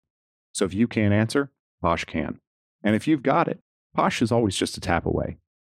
So 0.53 0.65
if 0.65 0.75
you 0.75 0.87
can't 0.87 1.15
answer, 1.15 1.51
Posh 1.81 2.05
can. 2.05 2.41
And 2.83 2.95
if 2.95 3.09
you've 3.09 3.23
got 3.23 3.49
it, 3.49 3.61
Posh 3.95 4.21
is 4.21 4.31
always 4.31 4.57
just 4.57 4.77
a 4.77 4.81
tap 4.81 5.07
away. 5.07 5.39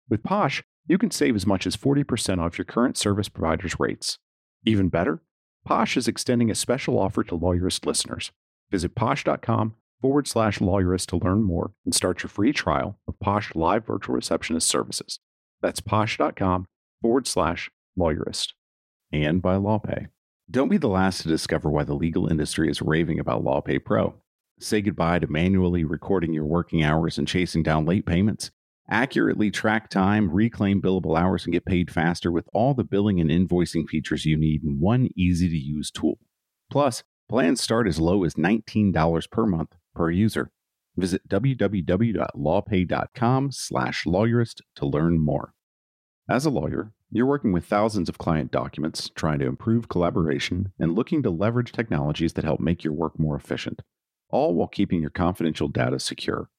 With 0.09 0.23
Posh, 0.23 0.63
you 0.87 0.97
can 0.97 1.11
save 1.11 1.35
as 1.35 1.45
much 1.45 1.67
as 1.67 1.77
40% 1.77 2.39
off 2.39 2.57
your 2.57 2.65
current 2.65 2.97
service 2.97 3.29
provider's 3.29 3.79
rates. 3.79 4.17
Even 4.65 4.89
better, 4.89 5.21
Posh 5.63 5.95
is 5.95 6.07
extending 6.07 6.49
a 6.49 6.55
special 6.55 6.97
offer 6.97 7.23
to 7.23 7.37
Lawyerist 7.37 7.85
listeners. 7.85 8.31
Visit 8.71 8.95
posh.com 8.95 9.75
forward 10.01 10.27
slash 10.27 10.59
lawyerist 10.59 11.05
to 11.07 11.17
learn 11.17 11.43
more 11.43 11.71
and 11.85 11.93
start 11.93 12.23
your 12.23 12.29
free 12.29 12.51
trial 12.51 12.97
of 13.07 13.19
Posh 13.19 13.53
Live 13.53 13.85
Virtual 13.85 14.15
Receptionist 14.15 14.67
Services. 14.67 15.19
That's 15.61 15.79
posh.com 15.79 16.65
forward 17.01 17.27
slash 17.27 17.69
lawyerist. 17.97 18.53
And 19.13 19.41
by 19.41 19.55
LawPay. 19.55 20.07
Don't 20.49 20.69
be 20.69 20.77
the 20.77 20.87
last 20.87 21.21
to 21.21 21.27
discover 21.27 21.69
why 21.69 21.83
the 21.83 21.93
legal 21.93 22.27
industry 22.27 22.69
is 22.69 22.81
raving 22.81 23.19
about 23.19 23.43
LawPay 23.43 23.85
Pro. 23.85 24.15
Say 24.59 24.81
goodbye 24.81 25.19
to 25.19 25.27
manually 25.27 25.83
recording 25.83 26.33
your 26.33 26.45
working 26.45 26.83
hours 26.83 27.17
and 27.17 27.27
chasing 27.27 27.63
down 27.63 27.85
late 27.85 28.05
payments. 28.05 28.51
Accurately 28.89 29.51
track 29.51 29.89
time, 29.89 30.29
reclaim 30.29 30.81
billable 30.81 31.17
hours, 31.17 31.45
and 31.45 31.53
get 31.53 31.65
paid 31.65 31.89
faster 31.89 32.31
with 32.31 32.49
all 32.53 32.73
the 32.73 32.83
billing 32.83 33.21
and 33.21 33.29
invoicing 33.29 33.87
features 33.87 34.25
you 34.25 34.35
need 34.35 34.63
in 34.63 34.79
one 34.79 35.09
easy 35.15 35.47
to 35.47 35.57
use 35.57 35.89
tool. 35.89 36.19
Plus, 36.69 37.03
plans 37.29 37.61
start 37.61 37.87
as 37.87 37.99
low 37.99 38.23
as 38.23 38.33
$19 38.33 39.31
per 39.31 39.45
month 39.45 39.75
per 39.93 40.11
user. 40.11 40.51
Visit 40.97 41.29
www.lawpay.com 41.29 43.51
slash 43.51 44.03
lawyerist 44.05 44.61
to 44.75 44.85
learn 44.85 45.19
more. 45.19 45.53
As 46.29 46.45
a 46.45 46.49
lawyer, 46.49 46.93
you're 47.09 47.25
working 47.25 47.51
with 47.51 47.65
thousands 47.65 48.07
of 48.07 48.17
client 48.17 48.51
documents, 48.51 49.09
trying 49.15 49.39
to 49.39 49.45
improve 49.45 49.89
collaboration 49.89 50.71
and 50.79 50.95
looking 50.95 51.21
to 51.23 51.29
leverage 51.29 51.73
technologies 51.73 52.33
that 52.33 52.45
help 52.45 52.61
make 52.61 52.83
your 52.83 52.93
work 52.93 53.19
more 53.19 53.35
efficient, 53.35 53.81
all 54.29 54.53
while 54.53 54.67
keeping 54.67 55.01
your 55.01 55.09
confidential 55.09 55.67
data 55.67 55.99
secure. 55.99 56.49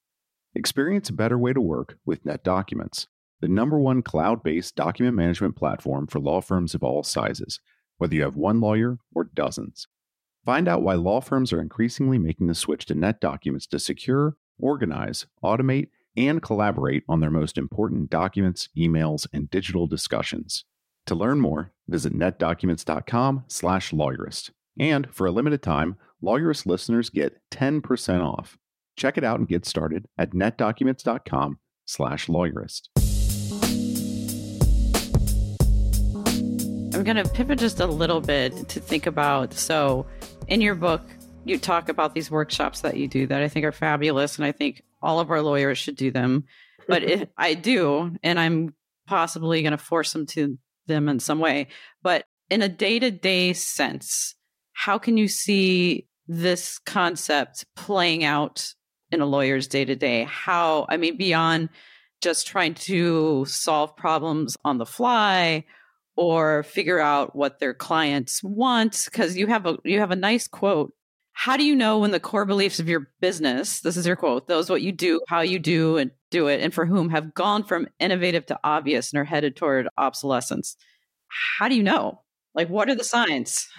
Experience 0.55 1.09
a 1.09 1.15
better 1.15 1.39
way 1.39 1.55
to 1.55 1.61
work 1.61 1.97
with 2.05 2.25
NetDocuments, 2.25 3.07
the 3.41 3.49
number 3.49 3.79
one 3.79 4.03
cloud 4.03 4.43
based 4.43 4.77
document 4.77 5.17
management 5.17 5.57
platform 5.57 6.07
for 6.07 6.21
law 6.21 6.43
firms 6.43 6.75
of 6.75 6.83
all 6.83 7.03
sizes, 7.03 7.59
whether 7.97 8.15
you 8.15 8.23
have 8.23 8.37
one 8.37 8.61
lawyer 8.61 8.99
or 9.15 9.25
dozens. 9.25 9.87
Find 10.45 10.67
out 10.67 10.83
why 10.83 10.95
law 10.95 11.21
firms 11.21 11.53
are 11.53 11.61
increasingly 11.61 12.19
making 12.19 12.49
the 12.49 12.55
switch 12.55 12.87
to 12.87 12.97
NetDocuments 12.97 13.69
to 13.69 13.79
secure, 13.79 14.37
organize, 14.59 15.27
automate, 15.43 15.91
and 16.17 16.43
collaborate 16.43 17.05
on 17.09 17.21
their 17.21 17.31
most 17.31 17.57
important 17.57 18.11
documents, 18.11 18.69
emails, 18.77 19.27
and 19.33 19.49
digital 19.51 19.87
discussions. 19.87 20.65
To 21.07 21.15
learn 21.15 21.41
more, 21.41 21.73
visit 21.89 22.13
netdocuments.com/lawyerist. 22.13 24.51
And 24.79 25.11
for 25.11 25.27
a 25.27 25.33
limited 25.33 25.63
time, 25.63 25.97
Lawyerist 26.23 26.67
listeners 26.67 27.09
get 27.11 27.41
10% 27.51 28.23
off. 28.23 28.59
Check 28.97 29.19
it 29.19 29.25
out 29.25 29.39
and 29.39 29.49
get 29.49 29.65
started 29.65 30.07
at 30.19 30.33
netdocuments.com/lawyerist. 30.33 33.12
I'm 36.95 37.05
going 37.05 37.17
to 37.17 37.25
pivot 37.25 37.59
just 37.59 37.81
a 37.81 37.87
little 37.87 38.21
bit 38.21 38.69
to 38.69 38.79
think 38.79 39.07
about 39.07 39.55
so 39.55 40.07
in 40.49 40.61
your 40.61 40.75
book, 40.75 41.03
you 41.45 41.59
talk 41.59 41.89
about 41.89 42.15
these 42.15 42.31
workshops 42.31 42.83
that 42.83 42.99
you 42.99 43.09
do 43.09 43.27
that 43.29 43.43
I 43.43 43.49
think 43.49 43.65
are 43.65 43.73
fabulous, 43.73 44.37
and 44.37 44.45
I 44.45 44.53
think 44.53 44.83
all 45.01 45.19
of 45.19 45.31
our 45.31 45.41
lawyers 45.41 45.79
should 45.79 45.97
do 45.97 46.11
them. 46.11 46.45
But 46.87 47.03
if 47.03 47.29
I 47.39 47.55
do, 47.55 48.15
and 48.23 48.39
I'm 48.39 48.75
possibly 49.07 49.63
going 49.63 49.73
to 49.73 49.79
force 49.79 50.13
them 50.13 50.27
to 50.27 50.59
them 50.87 51.09
in 51.09 51.19
some 51.19 51.39
way. 51.39 51.69
But 52.03 52.27
in 52.51 52.61
a 52.61 52.69
day 52.69 52.99
to 52.99 53.11
day 53.11 53.55
sense, 53.55 54.35
how 54.75 54.99
can 54.99 55.17
you 55.17 55.29
see 55.29 56.07
this 56.29 56.79
concept 56.79 57.65
playing 57.75 58.23
out 58.23 58.75
in 59.11 59.23
a 59.23 59.27
lawyer's 59.27 59.67
day 59.67 59.87
to 59.87 59.97
day? 59.97 60.25
How, 60.25 60.87
I 60.91 60.99
mean, 60.99 61.17
beyond 61.17 61.71
just 62.21 62.47
trying 62.47 62.75
to 62.75 63.47
solve 63.47 63.97
problems 63.97 64.57
on 64.65 64.79
the 64.79 64.87
fly 64.87 65.65
or 66.17 66.63
figure 66.63 67.01
out 67.01 67.35
what 67.35 67.59
their 67.59 67.75
clients 67.75 68.43
want 68.43 69.07
because 69.07 69.37
you 69.37 69.47
have 69.47 69.67
a 69.67 69.77
you 69.85 70.01
have 70.01 70.11
a 70.11 70.17
nice 70.17 70.47
quote 70.47 70.93
how 71.35 71.57
do 71.57 71.65
you 71.65 71.75
know 71.75 71.99
when 71.99 72.11
the 72.11 72.21
core 72.21 72.45
beliefs 72.45 72.79
of 72.79 72.89
your 72.89 73.09
business 73.21 73.81
this 73.81 73.97
is 73.97 74.07
your 74.07 74.17
quote 74.17 74.47
those 74.47 74.69
what 74.69 74.83
you 74.83 74.93
do 74.93 75.21
how 75.29 75.41
you 75.41 75.59
do 75.59 75.97
and 75.97 76.11
do 76.33 76.49
it 76.49 76.61
and 76.61 76.75
for 76.75 76.85
whom 76.85 77.11
have 77.11 77.35
gone 77.35 77.63
from 77.63 77.87
innovative 78.01 78.47
to 78.47 78.59
obvious 78.65 79.13
and 79.13 79.21
are 79.21 79.25
headed 79.25 79.55
toward 79.55 79.89
obsolescence? 79.97 80.77
How 81.59 81.69
do 81.69 81.77
you 81.77 81.85
know? 81.85 82.23
Like 82.57 82.69
what 82.69 82.89
are 82.89 82.97
the 82.97 83.05
signs? 83.05 83.69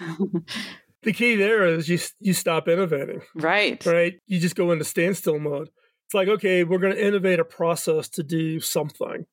The 1.02 1.12
key 1.12 1.36
there 1.36 1.66
is 1.66 1.86
you 1.86 1.98
you 2.18 2.32
stop 2.32 2.66
innovating. 2.66 3.20
Right. 3.34 3.84
Right? 3.84 4.14
You 4.26 4.40
just 4.40 4.56
go 4.56 4.72
into 4.72 4.86
standstill 4.86 5.38
mode. 5.38 5.68
It's 6.06 6.14
like 6.14 6.28
okay 6.28 6.64
we're 6.64 6.78
going 6.78 6.94
to 6.94 7.06
innovate 7.06 7.38
a 7.38 7.44
process 7.44 8.08
to 8.08 8.22
do 8.22 8.58
something. 8.58 9.26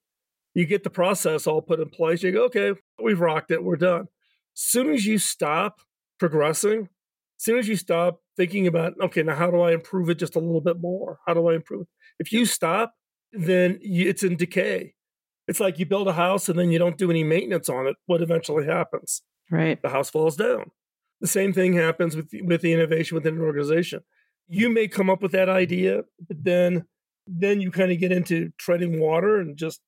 You 0.54 0.66
get 0.66 0.84
the 0.84 0.90
process 0.90 1.48
all 1.48 1.62
put 1.62 1.80
in 1.80 1.88
place. 1.88 2.24
You 2.24 2.34
go, 2.34 2.44
okay, 2.48 2.74
we've 3.04 3.20
rocked 3.20 3.52
it, 3.52 3.64
we're 3.64 3.76
done. 3.76 4.02
As 4.02 4.62
soon 4.62 4.92
as 4.94 5.06
you 5.06 5.18
stop 5.18 5.82
progressing, 6.20 6.82
as 6.82 7.44
soon 7.44 7.58
as 7.58 7.68
you 7.68 7.76
stop 7.76 8.22
thinking 8.38 8.68
about, 8.68 8.94
okay, 9.02 9.24
now 9.24 9.36
how 9.36 9.50
do 9.50 9.62
I 9.62 9.74
improve 9.74 10.10
it 10.10 10.20
just 10.20 10.36
a 10.36 10.40
little 10.40 10.62
bit 10.62 10.80
more? 10.80 11.20
How 11.26 11.34
do 11.34 11.50
I 11.50 11.56
improve 11.56 11.82
it? 11.82 11.88
If 12.20 12.32
you 12.32 12.46
stop, 12.46 12.94
then 13.32 13.80
you, 13.82 14.10
it's 14.10 14.24
in 14.24 14.36
decay. 14.36 14.94
It's 15.48 15.60
like 15.60 15.80
you 15.80 15.86
build 15.86 16.08
a 16.08 16.14
house 16.14 16.50
and 16.50 16.58
then 16.58 16.72
you 16.72 16.80
don't 16.80 16.98
do 16.98 17.10
any 17.10 17.24
maintenance 17.24 17.70
on 17.70 17.88
it. 17.88 17.96
What 18.06 18.22
eventually 18.22 18.66
happens? 18.66 19.22
Right. 19.50 19.82
The 19.82 19.90
house 19.90 20.10
falls 20.10 20.36
down. 20.36 20.72
The 21.20 21.28
same 21.28 21.54
thing 21.54 21.74
happens 21.74 22.16
with 22.16 22.30
with 22.44 22.62
the 22.62 22.74
innovation 22.74 23.16
within 23.16 23.36
an 23.36 23.42
organization. 23.42 24.02
You 24.48 24.70
may 24.70 24.88
come 24.88 25.10
up 25.10 25.22
with 25.22 25.34
that 25.34 25.50
idea, 25.50 26.04
but 26.28 26.44
then 26.44 26.86
then 27.28 27.62
you 27.62 27.70
kind 27.70 27.92
of 27.92 28.00
get 28.00 28.12
into 28.12 28.52
treading 28.58 29.00
water 29.00 29.40
and 29.40 29.58
just 29.58 29.82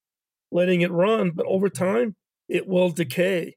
letting 0.52 0.82
it 0.82 0.92
run, 0.92 1.32
but 1.32 1.46
over 1.48 1.70
time, 1.70 2.16
it 2.48 2.68
will 2.68 2.90
decay. 2.90 3.56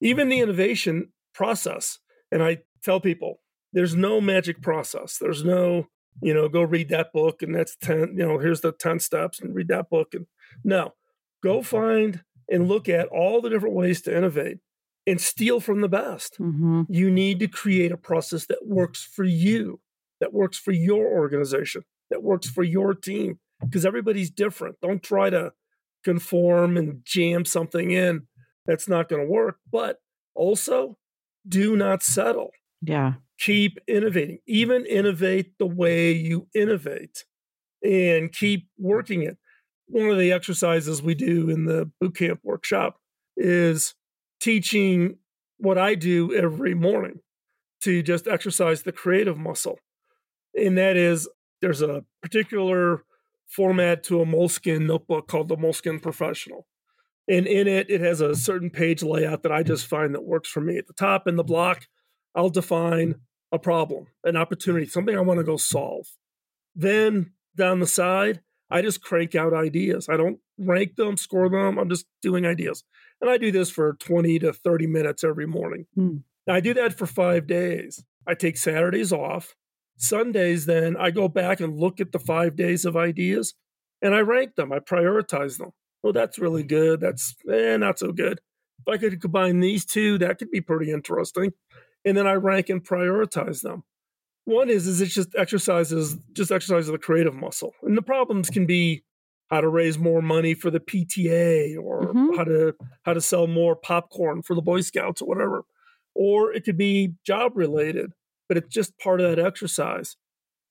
Even 0.00 0.28
the 0.28 0.40
innovation 0.40 1.12
process, 1.34 1.98
and 2.30 2.42
I 2.42 2.58
tell 2.82 3.00
people, 3.00 3.40
there's 3.72 3.94
no 3.94 4.20
magic 4.20 4.62
process. 4.62 5.18
There's 5.18 5.44
no, 5.44 5.88
you 6.22 6.32
know, 6.32 6.48
go 6.48 6.62
read 6.62 6.88
that 6.90 7.12
book 7.12 7.42
and 7.42 7.54
that's 7.54 7.76
10, 7.76 8.14
you 8.16 8.26
know, 8.26 8.38
here's 8.38 8.60
the 8.60 8.72
10 8.72 9.00
steps 9.00 9.40
and 9.40 9.54
read 9.54 9.68
that 9.68 9.90
book. 9.90 10.14
And 10.14 10.26
no, 10.64 10.94
go 11.42 11.62
find 11.62 12.22
and 12.50 12.68
look 12.68 12.88
at 12.88 13.08
all 13.08 13.40
the 13.40 13.50
different 13.50 13.74
ways 13.74 14.00
to 14.02 14.16
innovate 14.16 14.58
and 15.06 15.20
steal 15.20 15.60
from 15.60 15.80
the 15.80 15.88
best. 15.88 16.38
Mm-hmm. 16.40 16.82
You 16.88 17.10
need 17.10 17.38
to 17.40 17.48
create 17.48 17.92
a 17.92 17.96
process 17.96 18.46
that 18.46 18.66
works 18.66 19.02
for 19.02 19.24
you, 19.24 19.80
that 20.20 20.32
works 20.32 20.58
for 20.58 20.72
your 20.72 21.06
organization, 21.06 21.82
that 22.10 22.22
works 22.22 22.48
for 22.48 22.62
your 22.62 22.94
team, 22.94 23.38
because 23.60 23.84
everybody's 23.84 24.30
different. 24.30 24.76
Don't 24.80 25.02
try 25.02 25.30
to 25.30 25.52
conform 26.06 26.76
and 26.76 27.00
jam 27.04 27.44
something 27.44 27.90
in 27.90 28.28
that's 28.64 28.88
not 28.88 29.08
going 29.08 29.20
to 29.20 29.28
work. 29.28 29.58
But 29.70 29.98
also, 30.36 30.98
do 31.46 31.76
not 31.76 32.02
settle. 32.02 32.50
Yeah. 32.80 33.14
Keep 33.40 33.78
innovating, 33.88 34.38
even 34.46 34.86
innovate 34.86 35.58
the 35.58 35.66
way 35.66 36.12
you 36.12 36.46
innovate 36.54 37.24
and 37.82 38.32
keep 38.32 38.68
working 38.78 39.22
it. 39.22 39.36
One 39.88 40.10
of 40.10 40.18
the 40.18 40.32
exercises 40.32 41.02
we 41.02 41.14
do 41.14 41.50
in 41.50 41.64
the 41.64 41.90
bootcamp 42.02 42.38
workshop 42.42 42.98
is 43.36 43.94
teaching 44.40 45.18
what 45.58 45.76
I 45.76 45.96
do 45.96 46.32
every 46.34 46.74
morning 46.74 47.20
to 47.82 48.02
just 48.02 48.26
exercise 48.26 48.82
the 48.82 48.92
creative 48.92 49.36
muscle. 49.36 49.78
And 50.54 50.78
that 50.78 50.96
is 50.96 51.28
there's 51.60 51.82
a 51.82 52.04
particular 52.22 53.04
format 53.48 54.02
to 54.04 54.20
a 54.20 54.26
Moleskine 54.26 54.86
notebook 54.86 55.28
called 55.28 55.48
the 55.48 55.56
Moleskine 55.56 56.02
Professional. 56.02 56.66
And 57.28 57.46
in 57.46 57.66
it, 57.66 57.90
it 57.90 58.00
has 58.00 58.20
a 58.20 58.36
certain 58.36 58.70
page 58.70 59.02
layout 59.02 59.42
that 59.42 59.52
I 59.52 59.62
just 59.62 59.86
find 59.86 60.14
that 60.14 60.24
works 60.24 60.48
for 60.48 60.60
me. 60.60 60.78
At 60.78 60.86
the 60.86 60.92
top 60.92 61.26
in 61.26 61.36
the 61.36 61.44
block, 61.44 61.86
I'll 62.34 62.50
define 62.50 63.16
a 63.52 63.58
problem, 63.58 64.06
an 64.24 64.36
opportunity, 64.36 64.86
something 64.86 65.16
I 65.16 65.22
want 65.22 65.38
to 65.38 65.44
go 65.44 65.56
solve. 65.56 66.06
Then 66.74 67.32
down 67.56 67.80
the 67.80 67.86
side, 67.86 68.42
I 68.70 68.82
just 68.82 69.02
crank 69.02 69.34
out 69.34 69.54
ideas. 69.54 70.08
I 70.08 70.16
don't 70.16 70.38
rank 70.58 70.96
them, 70.96 71.16
score 71.16 71.48
them. 71.48 71.78
I'm 71.78 71.88
just 71.88 72.06
doing 72.22 72.46
ideas. 72.46 72.84
And 73.20 73.30
I 73.30 73.38
do 73.38 73.50
this 73.50 73.70
for 73.70 73.94
20 73.94 74.38
to 74.40 74.52
30 74.52 74.86
minutes 74.86 75.24
every 75.24 75.46
morning. 75.46 75.86
Hmm. 75.94 76.18
I 76.48 76.60
do 76.60 76.74
that 76.74 76.96
for 76.96 77.06
five 77.06 77.46
days. 77.46 78.04
I 78.26 78.34
take 78.34 78.56
Saturdays 78.56 79.12
off. 79.12 79.56
Sundays, 79.96 80.66
then 80.66 80.96
I 80.96 81.10
go 81.10 81.28
back 81.28 81.60
and 81.60 81.78
look 81.78 82.00
at 82.00 82.12
the 82.12 82.18
five 82.18 82.56
days 82.56 82.84
of 82.84 82.96
ideas 82.96 83.54
and 84.02 84.14
I 84.14 84.20
rank 84.20 84.54
them. 84.56 84.72
I 84.72 84.78
prioritize 84.78 85.58
them. 85.58 85.70
Well, 86.02 86.12
that's 86.12 86.38
really 86.38 86.62
good. 86.62 87.00
That's 87.00 87.34
eh, 87.50 87.76
not 87.76 87.98
so 87.98 88.12
good. 88.12 88.40
If 88.86 88.88
I 88.94 88.98
could 88.98 89.20
combine 89.20 89.60
these 89.60 89.84
two, 89.84 90.18
that 90.18 90.38
could 90.38 90.50
be 90.50 90.60
pretty 90.60 90.92
interesting. 90.92 91.52
And 92.04 92.16
then 92.16 92.26
I 92.26 92.34
rank 92.34 92.68
and 92.68 92.84
prioritize 92.84 93.62
them. 93.62 93.82
One 94.44 94.68
is 94.70 94.86
is 94.86 95.00
it 95.00 95.06
just 95.06 95.34
exercises 95.34 96.16
just 96.32 96.52
exercises 96.52 96.88
the 96.90 96.98
creative 96.98 97.34
muscle. 97.34 97.72
And 97.82 97.96
the 97.96 98.02
problems 98.02 98.48
can 98.48 98.64
be 98.66 99.02
how 99.50 99.60
to 99.60 99.68
raise 99.68 99.98
more 99.98 100.22
money 100.22 100.54
for 100.54 100.70
the 100.70 100.78
PTA 100.80 101.76
or 101.76 102.12
Mhm. 102.12 102.36
how 102.36 102.44
to 102.44 102.74
how 103.04 103.14
to 103.14 103.20
sell 103.20 103.46
more 103.48 103.74
popcorn 103.74 104.42
for 104.42 104.54
the 104.54 104.62
Boy 104.62 104.82
Scouts 104.82 105.20
or 105.22 105.26
whatever. 105.28 105.62
Or 106.14 106.52
it 106.52 106.64
could 106.64 106.76
be 106.76 107.14
job 107.24 107.52
related, 107.56 108.12
but 108.48 108.56
it's 108.56 108.72
just 108.74 108.98
part 108.98 109.20
of 109.20 109.28
that 109.28 109.44
exercise. 109.44 110.16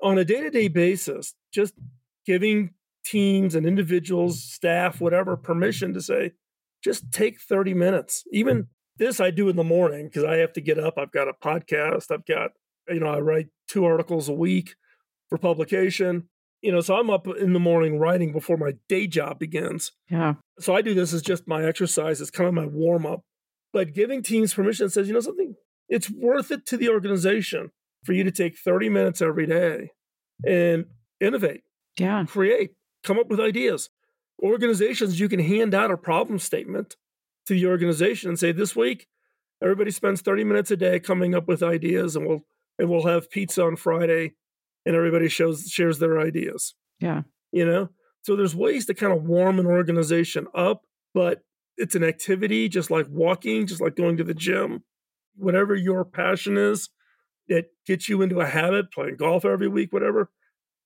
On 0.02 0.18
a 0.18 0.26
day-to-day 0.26 0.68
basis, 0.68 1.34
just 1.54 1.74
giving 2.26 2.72
teams 3.06 3.56
and 3.56 3.66
individuals, 3.66 4.44
staff, 4.44 5.00
whatever, 5.00 5.38
permission 5.38 5.94
to 5.94 6.02
say, 6.02 6.32
just 6.84 7.12
take 7.12 7.40
30 7.40 7.74
minutes. 7.74 8.24
Even 8.32 8.68
this 8.98 9.20
I 9.20 9.32
do 9.32 9.50
in 9.50 9.56
the 9.56 9.64
morning 9.64 10.08
because 10.08 10.24
I 10.24 10.38
have 10.38 10.54
to 10.54 10.62
get 10.62 10.80
up. 10.80 10.96
I've 10.98 11.12
got 11.12 11.28
a 11.28 11.34
podcast. 11.34 12.12
I've 12.12 12.26
got, 12.26 12.52
you 12.88 13.00
know, 13.00 13.08
I 13.08 13.20
write 13.20 13.48
two 13.68 13.86
articles 13.86 14.30
a 14.30 14.34
week 14.34 14.76
for 15.30 15.38
publication. 15.38 16.30
You 16.62 16.72
know, 16.72 16.82
so 16.82 16.96
I'm 16.96 17.10
up 17.10 17.28
in 17.28 17.54
the 17.54 17.60
morning 17.60 18.00
writing 18.00 18.32
before 18.32 18.58
my 18.58 18.74
day 18.90 19.06
job 19.06 19.38
begins. 19.38 19.92
Yeah. 20.10 20.36
So 20.60 20.76
I 20.76 20.82
do 20.82 20.94
this 20.96 21.14
as 21.14 21.22
just 21.22 21.48
my 21.48 21.64
exercise. 21.64 22.22
It's 22.22 22.32
kind 22.32 22.48
of 22.48 22.56
my 22.56 22.66
warm 22.66 23.06
up. 23.06 23.22
But 23.72 23.94
giving 23.94 24.24
teams 24.24 24.54
permission 24.54 24.90
says, 24.90 25.08
you 25.08 25.14
know 25.14 25.20
something, 25.20 25.56
it's 25.90 26.10
worth 26.10 26.52
it 26.52 26.66
to 26.68 26.78
the 26.78 26.90
organization 26.90 27.72
for 28.04 28.14
you 28.14 28.24
to 28.24 28.32
take 28.32 28.58
30 28.58 28.90
minutes 28.90 29.22
every 29.22 29.46
day 29.48 29.92
and 30.46 30.86
innovate, 31.20 31.64
Yeah. 32.00 32.26
create, 32.28 32.72
come 33.04 33.18
up 33.20 33.28
with 33.30 33.40
ideas. 33.40 33.90
Organizations, 34.44 35.20
you 35.20 35.30
can 35.30 35.40
hand 35.40 35.74
out 35.74 35.92
a 35.92 35.98
problem 35.98 36.40
statement 36.40 36.96
to 37.48 37.54
the 37.54 37.68
organization 37.68 38.30
and 38.30 38.38
say, 38.40 38.52
this 38.52 38.76
week, 38.76 39.08
everybody 39.62 39.92
spends 39.92 40.22
30 40.22 40.44
minutes 40.44 40.72
a 40.72 40.78
day 40.78 41.00
coming 41.00 41.34
up 41.34 41.48
with 41.48 41.64
ideas 41.64 42.16
and 42.16 42.28
we'll 42.28 42.46
and 42.78 42.90
we'll 42.90 43.08
have 43.08 43.32
pizza 43.32 43.64
on 43.64 43.78
Friday 43.78 44.34
and 44.86 44.96
everybody 44.96 45.30
shows 45.30 45.70
shares 45.70 45.98
their 46.00 46.20
ideas 46.20 46.76
Yeah. 47.00 47.22
you 47.54 47.66
know 47.66 47.90
so 48.24 48.36
there's 48.36 48.54
ways 48.54 48.86
to 48.88 48.94
kind 48.94 49.14
of 49.14 49.24
warm 49.24 49.60
an 49.60 49.66
organization 49.66 50.48
up 50.54 50.82
but 51.14 51.46
it's 51.78 51.96
an 51.96 52.04
activity 52.04 52.68
just 52.68 52.92
like 52.92 53.08
walking 53.10 53.66
just 53.66 53.80
like 53.80 53.96
going 53.96 54.18
to 54.18 54.26
the 54.26 54.34
gym 54.34 54.84
whatever 55.38 55.76
your 55.76 56.06
passion 56.06 56.58
is 56.58 56.90
that 57.48 57.66
gets 57.86 58.10
you 58.10 58.22
into 58.22 58.40
a 58.40 58.46
habit 58.48 58.92
playing 58.92 59.16
golf 59.18 59.46
every 59.46 59.68
week 59.68 59.92
whatever 59.92 60.30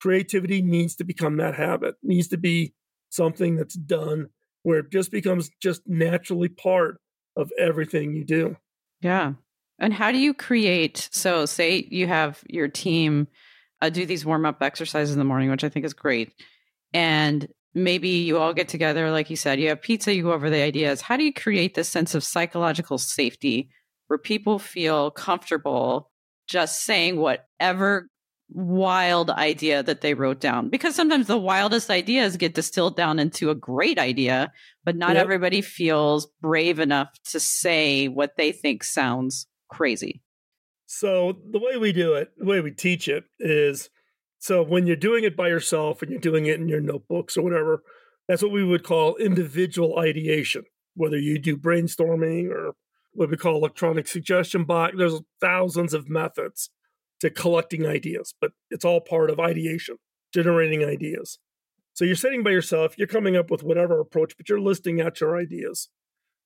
creativity 0.01 0.61
needs 0.61 0.95
to 0.95 1.03
become 1.03 1.37
that 1.37 1.55
habit 1.55 1.95
needs 2.03 2.27
to 2.27 2.37
be 2.37 2.73
something 3.09 3.55
that's 3.55 3.75
done 3.75 4.27
where 4.63 4.79
it 4.79 4.91
just 4.91 5.11
becomes 5.11 5.49
just 5.61 5.81
naturally 5.85 6.49
part 6.49 6.99
of 7.35 7.51
everything 7.57 8.13
you 8.13 8.25
do 8.25 8.55
Yeah. 9.01 9.33
And 9.79 9.93
how 9.93 10.11
do 10.11 10.17
you 10.17 10.33
create? 10.33 11.07
So, 11.11 11.45
say 11.45 11.87
you 11.89 12.05
have 12.07 12.43
your 12.49 12.67
team 12.67 13.27
uh, 13.81 13.89
do 13.89 14.05
these 14.05 14.25
warm 14.25 14.45
up 14.45 14.61
exercises 14.61 15.13
in 15.13 15.19
the 15.19 15.25
morning, 15.25 15.49
which 15.49 15.63
I 15.63 15.69
think 15.69 15.85
is 15.85 15.93
great. 15.93 16.33
And 16.93 17.47
maybe 17.73 18.09
you 18.09 18.37
all 18.37 18.53
get 18.53 18.67
together, 18.67 19.09
like 19.11 19.29
you 19.29 19.35
said, 19.35 19.59
you 19.59 19.69
have 19.69 19.81
pizza, 19.81 20.13
you 20.13 20.23
go 20.23 20.33
over 20.33 20.49
the 20.49 20.61
ideas. 20.61 21.01
How 21.01 21.17
do 21.17 21.23
you 21.23 21.33
create 21.33 21.75
this 21.75 21.87
sense 21.87 22.13
of 22.13 22.23
psychological 22.23 22.97
safety 22.97 23.69
where 24.09 24.17
people 24.17 24.57
feel 24.59 25.11
comfortable 25.11 26.09
just 26.47 26.83
saying 26.83 27.17
whatever 27.17 28.09
wild 28.51 29.29
idea 29.29 29.83
that 29.83 30.01
they 30.01 30.15
wrote 30.15 30.39
down? 30.39 30.69
Because 30.69 30.95
sometimes 30.95 31.27
the 31.27 31.37
wildest 31.37 31.91
ideas 31.91 32.35
get 32.35 32.55
distilled 32.55 32.97
down 32.97 33.19
into 33.19 33.51
a 33.51 33.55
great 33.55 33.99
idea, 33.99 34.51
but 34.83 34.95
not 34.95 35.13
Yep. 35.15 35.23
everybody 35.23 35.61
feels 35.61 36.27
brave 36.41 36.79
enough 36.79 37.09
to 37.25 37.39
say 37.39 38.07
what 38.07 38.35
they 38.35 38.51
think 38.51 38.83
sounds 38.83 39.47
crazy. 39.69 40.21
So 40.87 41.37
the 41.51 41.59
way 41.59 41.77
we 41.77 41.91
do 41.93 42.15
it, 42.15 42.31
the 42.35 42.45
way 42.45 42.61
we 42.61 42.71
teach 42.71 43.07
it 43.07 43.25
is 43.39 43.91
so 44.39 44.63
when 44.63 44.87
you're 44.87 44.95
doing 44.95 45.23
it 45.23 45.37
by 45.37 45.49
yourself 45.49 46.01
and 46.01 46.09
you're 46.09 46.19
doing 46.19 46.47
it 46.47 46.59
in 46.59 46.67
your 46.67 46.81
notebooks 46.81 47.37
or 47.37 47.43
whatever, 47.43 47.83
that's 48.27 48.41
what 48.41 48.51
we 48.51 48.63
would 48.63 48.83
call 48.83 49.15
individual 49.17 49.99
ideation. 49.99 50.63
Whether 50.95 51.19
you 51.19 51.37
do 51.37 51.55
brainstorming 51.57 52.49
or 52.49 52.73
what 53.13 53.29
we 53.29 53.37
call 53.37 53.55
electronic 53.55 54.07
suggestion 54.07 54.63
box, 54.63 54.95
there's 54.97 55.21
thousands 55.41 55.93
of 55.93 56.09
methods 56.09 56.69
to 57.19 57.29
collecting 57.29 57.85
ideas, 57.85 58.33
but 58.39 58.51
it's 58.69 58.85
all 58.85 59.01
part 59.01 59.29
of 59.29 59.39
ideation, 59.39 59.97
generating 60.33 60.83
ideas. 60.83 61.39
So 61.93 62.05
you're 62.05 62.15
sitting 62.15 62.43
by 62.43 62.51
yourself, 62.51 62.97
you're 62.97 63.07
coming 63.07 63.35
up 63.35 63.51
with 63.51 63.63
whatever 63.63 63.99
approach, 63.99 64.37
but 64.37 64.47
you're 64.47 64.61
listing 64.61 65.01
out 65.01 65.19
your 65.19 65.37
ideas. 65.37 65.89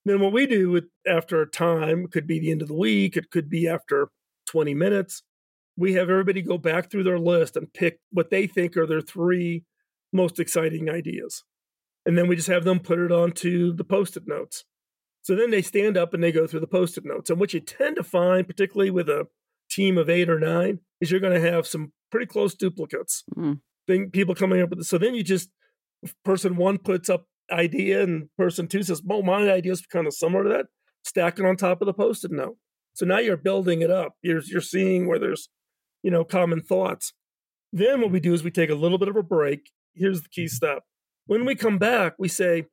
Then 0.06 0.19
what 0.19 0.34
we 0.34 0.47
do 0.47 0.71
with, 0.71 0.86
after 1.08 1.41
a 1.41 1.49
time, 1.49 2.08
could 2.08 2.28
be 2.28 2.39
the 2.39 2.52
end 2.52 2.62
of 2.62 2.67
the 2.67 2.73
week, 2.73 3.15
it 3.15 3.30
could 3.30 3.49
be 3.49 3.67
after 3.67 4.10
20 4.47 4.73
minutes. 4.73 5.23
We 5.78 5.93
have 5.93 6.10
everybody 6.10 6.41
go 6.41 6.58
back 6.58 6.89
through 6.89 7.04
their 7.04 7.19
list 7.19 7.56
and 7.56 7.71
pick 7.71 7.99
what 8.12 8.30
they 8.30 8.47
think 8.47 8.76
are 8.76 8.88
their 8.88 9.02
three 9.02 9.63
most 10.12 10.39
exciting 10.39 10.89
ideas. 10.89 11.43
And 12.06 12.17
then 12.17 12.28
we 12.28 12.36
just 12.36 12.49
have 12.49 12.63
them 12.63 12.80
put 12.80 12.99
it 12.99 13.12
onto 13.12 13.73
the 13.73 13.84
post 13.84 14.17
it 14.17 14.23
notes. 14.28 14.65
So 15.24 15.36
then 15.36 15.50
they 15.50 15.62
stand 15.62 15.98
up 15.98 16.14
and 16.14 16.24
they 16.24 16.32
go 16.32 16.46
through 16.46 16.60
the 16.60 16.68
post 16.68 16.98
it 16.98 17.06
notes. 17.06 17.30
And 17.30 17.40
what 17.40 17.54
you 17.54 17.60
tend 17.60 17.96
to 17.96 18.04
find, 18.04 18.46
particularly 18.46 18.92
with 18.92 19.10
a 19.10 19.28
team 19.70 19.98
of 19.98 20.10
eight 20.10 20.30
or 20.30 20.40
nine, 20.40 20.80
is 21.02 21.10
you're 21.10 21.20
going 21.20 21.34
to 21.42 21.52
have 21.52 21.66
some 21.66 21.94
pretty 22.12 22.28
close 22.28 22.54
duplicates. 22.54 23.24
Mm. 23.36 23.60
Thing, 23.88 24.12
people 24.12 24.36
coming 24.36 24.62
up 24.62 24.70
with 24.70 24.80
it. 24.80 24.86
So 24.86 24.98
then 24.98 25.16
you 25.16 25.24
just, 25.24 25.50
person 26.24 26.58
one 26.58 26.78
puts 26.78 27.10
up 27.10 27.26
idea 27.52 28.04
and 28.04 28.30
person 28.38 28.68
two 28.68 28.84
says, 28.84 29.02
well, 29.04 29.24
my 29.24 29.50
idea 29.50 29.72
is 29.72 29.86
kind 29.86 30.08
of 30.08 30.14
similar 30.14 30.44
to 30.44 30.50
that. 30.50 30.66
Stack 31.04 31.40
it 31.40 31.46
on 31.46 31.56
top 31.56 31.82
of 31.82 31.86
the 31.86 31.94
post 31.94 32.24
it 32.24 32.32
note. 32.32 32.58
So 32.94 33.06
now 33.06 33.20
you're 33.20 33.38
building 33.38 33.82
it 33.82 33.92
up. 33.92 34.14
You're 34.22 34.42
you're 34.46 34.62
seeing 34.62 35.08
where 35.08 35.20
there's, 35.20 35.50
you 36.04 36.12
know, 36.12 36.24
common 36.24 36.62
thoughts. 36.62 37.14
Then 37.72 38.02
what 38.02 38.12
we 38.12 38.20
do 38.20 38.34
is 38.34 38.44
we 38.44 38.52
take 38.52 38.70
a 38.70 38.76
little 38.76 38.98
bit 38.98 39.08
of 39.08 39.16
a 39.16 39.24
break. 39.24 39.72
Here's 39.96 40.22
the 40.22 40.30
key 40.30 40.48
step. 40.48 40.84
When 41.26 41.46
we 41.46 41.56
come 41.56 41.78
back, 41.78 42.14
we 42.20 42.28
say, 42.28 42.66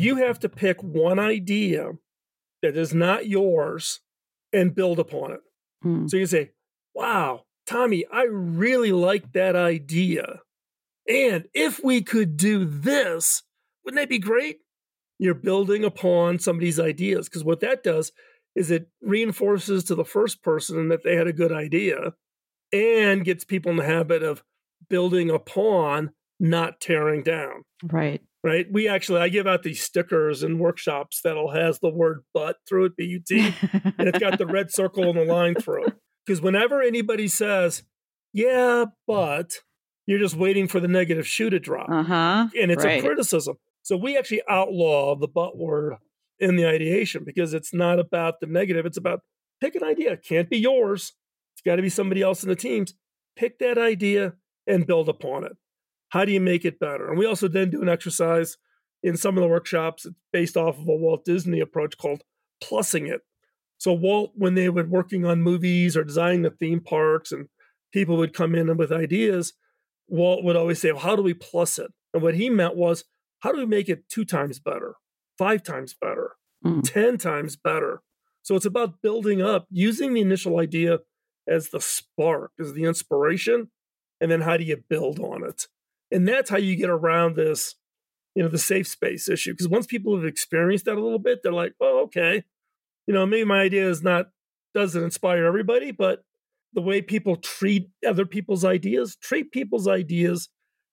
you 0.00 0.16
have 0.16 0.38
to 0.40 0.48
pick 0.48 0.82
one 0.82 1.18
idea 1.18 1.92
that 2.62 2.76
is 2.76 2.94
not 2.94 3.26
yours 3.26 4.00
and 4.52 4.74
build 4.74 4.98
upon 4.98 5.32
it. 5.32 5.40
Hmm. 5.82 6.06
So 6.06 6.16
you 6.16 6.26
say, 6.26 6.50
wow, 6.94 7.44
Tommy, 7.66 8.04
I 8.12 8.24
really 8.24 8.92
like 8.92 9.32
that 9.32 9.56
idea. 9.56 10.40
And 11.08 11.44
if 11.54 11.82
we 11.82 12.02
could 12.02 12.36
do 12.36 12.64
this, 12.64 13.42
wouldn't 13.84 14.00
that 14.00 14.08
be 14.08 14.18
great? 14.18 14.58
You're 15.18 15.34
building 15.34 15.84
upon 15.84 16.38
somebody's 16.38 16.78
ideas 16.78 17.28
because 17.28 17.44
what 17.44 17.60
that 17.60 17.82
does 17.82 18.12
is 18.54 18.70
it 18.70 18.88
reinforces 19.00 19.84
to 19.84 19.94
the 19.94 20.04
first 20.04 20.42
person 20.42 20.88
that 20.88 21.02
they 21.04 21.16
had 21.16 21.26
a 21.26 21.32
good 21.32 21.52
idea 21.52 22.12
and 22.72 23.24
gets 23.24 23.44
people 23.44 23.70
in 23.70 23.76
the 23.76 23.84
habit 23.84 24.22
of 24.22 24.42
building 24.88 25.30
upon, 25.30 26.10
not 26.38 26.80
tearing 26.80 27.22
down. 27.22 27.64
Right. 27.82 28.20
Right. 28.44 28.66
We 28.70 28.86
actually, 28.88 29.20
I 29.20 29.28
give 29.30 29.48
out 29.48 29.64
these 29.64 29.82
stickers 29.82 30.44
in 30.44 30.60
workshops 30.60 31.20
that'll 31.24 31.50
has 31.50 31.80
the 31.80 31.90
word 31.90 32.22
but 32.32 32.56
through 32.68 32.86
it, 32.86 32.96
B 32.96 33.04
U 33.04 33.20
T, 33.26 33.52
and 33.98 34.08
it's 34.08 34.18
got 34.20 34.38
the 34.38 34.46
red 34.58 34.72
circle 34.72 35.04
and 35.04 35.18
the 35.18 35.24
line 35.24 35.56
through 35.56 35.86
it. 35.86 35.94
Because 36.24 36.40
whenever 36.40 36.80
anybody 36.80 37.26
says, 37.26 37.82
yeah, 38.32 38.84
but 39.06 39.54
you're 40.06 40.20
just 40.20 40.36
waiting 40.36 40.68
for 40.68 40.78
the 40.78 40.88
negative 40.88 41.26
shoe 41.26 41.50
to 41.50 41.58
drop. 41.58 41.88
uh 41.90 42.02
huh. 42.02 42.48
and 42.60 42.70
it's 42.70 42.84
right. 42.84 43.02
a 43.02 43.06
criticism. 43.06 43.56
So 43.82 43.96
we 43.96 44.16
actually 44.16 44.42
outlaw 44.48 45.16
the 45.16 45.28
but 45.28 45.56
word 45.56 45.96
in 46.38 46.56
the 46.56 46.66
ideation 46.66 47.24
because 47.24 47.54
it's 47.54 47.74
not 47.74 47.98
about 47.98 48.40
the 48.40 48.46
negative. 48.46 48.86
It's 48.86 48.98
about 48.98 49.20
pick 49.60 49.74
an 49.74 49.82
idea. 49.82 50.12
It 50.12 50.22
can't 50.22 50.48
be 50.48 50.58
yours. 50.58 51.12
It's 51.54 51.62
got 51.62 51.76
to 51.76 51.82
be 51.82 51.88
somebody 51.88 52.22
else 52.22 52.42
in 52.42 52.48
the 52.48 52.56
teams. 52.56 52.94
Pick 53.36 53.58
that 53.58 53.78
idea 53.78 54.34
and 54.66 54.86
build 54.86 55.08
upon 55.08 55.44
it. 55.44 55.52
How 56.10 56.24
do 56.24 56.32
you 56.32 56.40
make 56.40 56.64
it 56.64 56.78
better? 56.78 57.08
And 57.08 57.18
we 57.18 57.26
also 57.26 57.48
then 57.48 57.70
do 57.70 57.82
an 57.82 57.88
exercise 57.88 58.56
in 59.02 59.16
some 59.16 59.36
of 59.36 59.42
the 59.42 59.48
workshops 59.48 60.06
it's 60.06 60.16
based 60.32 60.56
off 60.56 60.78
of 60.78 60.88
a 60.88 60.96
Walt 60.96 61.24
Disney 61.24 61.60
approach 61.60 61.96
called 61.98 62.22
plussing 62.62 63.08
it. 63.08 63.22
So 63.78 63.92
Walt, 63.92 64.32
when 64.34 64.54
they 64.54 64.68
were 64.68 64.84
working 64.84 65.24
on 65.24 65.42
movies 65.42 65.96
or 65.96 66.02
designing 66.02 66.42
the 66.42 66.50
theme 66.50 66.80
parks, 66.80 67.30
and 67.30 67.48
people 67.92 68.16
would 68.16 68.34
come 68.34 68.54
in 68.54 68.76
with 68.76 68.90
ideas, 68.90 69.52
Walt 70.08 70.42
would 70.42 70.56
always 70.56 70.80
say, 70.80 70.90
well, 70.90 71.02
"How 71.02 71.14
do 71.14 71.22
we 71.22 71.34
plus 71.34 71.78
it?" 71.78 71.92
And 72.12 72.22
what 72.22 72.34
he 72.34 72.50
meant 72.50 72.74
was, 72.74 73.04
"How 73.40 73.52
do 73.52 73.58
we 73.58 73.66
make 73.66 73.88
it 73.88 74.08
two 74.08 74.24
times 74.24 74.58
better, 74.58 74.94
five 75.36 75.62
times 75.62 75.94
better, 75.94 76.32
Mm. 76.64 76.82
ten 76.82 77.18
times 77.18 77.56
better?" 77.56 78.02
So 78.42 78.56
it's 78.56 78.66
about 78.66 79.00
building 79.02 79.40
up, 79.42 79.66
using 79.70 80.14
the 80.14 80.22
initial 80.22 80.58
idea 80.58 81.00
as 81.46 81.68
the 81.68 81.80
spark, 81.80 82.52
as 82.58 82.72
the 82.72 82.84
inspiration, 82.84 83.70
and 84.20 84.30
then 84.30 84.40
how 84.40 84.56
do 84.56 84.64
you 84.64 84.78
build 84.88 85.20
on 85.20 85.44
it? 85.44 85.68
And 86.10 86.26
that's 86.26 86.50
how 86.50 86.58
you 86.58 86.76
get 86.76 86.90
around 86.90 87.36
this 87.36 87.74
you 88.38 88.44
know, 88.44 88.48
the 88.48 88.56
safe 88.56 88.86
space 88.86 89.28
issue. 89.28 89.52
Because 89.52 89.66
once 89.66 89.88
people 89.88 90.14
have 90.14 90.24
experienced 90.24 90.84
that 90.84 90.96
a 90.96 91.02
little 91.02 91.18
bit, 91.18 91.40
they're 91.42 91.52
like, 91.52 91.72
well, 91.80 91.98
okay, 92.04 92.44
you 93.08 93.12
know, 93.12 93.26
maybe 93.26 93.44
my 93.44 93.62
idea 93.62 93.90
is 93.90 94.00
not 94.00 94.26
doesn't 94.74 95.02
inspire 95.02 95.44
everybody, 95.44 95.90
but 95.90 96.20
the 96.72 96.80
way 96.80 97.02
people 97.02 97.34
treat 97.34 97.88
other 98.06 98.24
people's 98.24 98.64
ideas, 98.64 99.16
treat 99.16 99.50
people's 99.50 99.88
ideas 99.88 100.50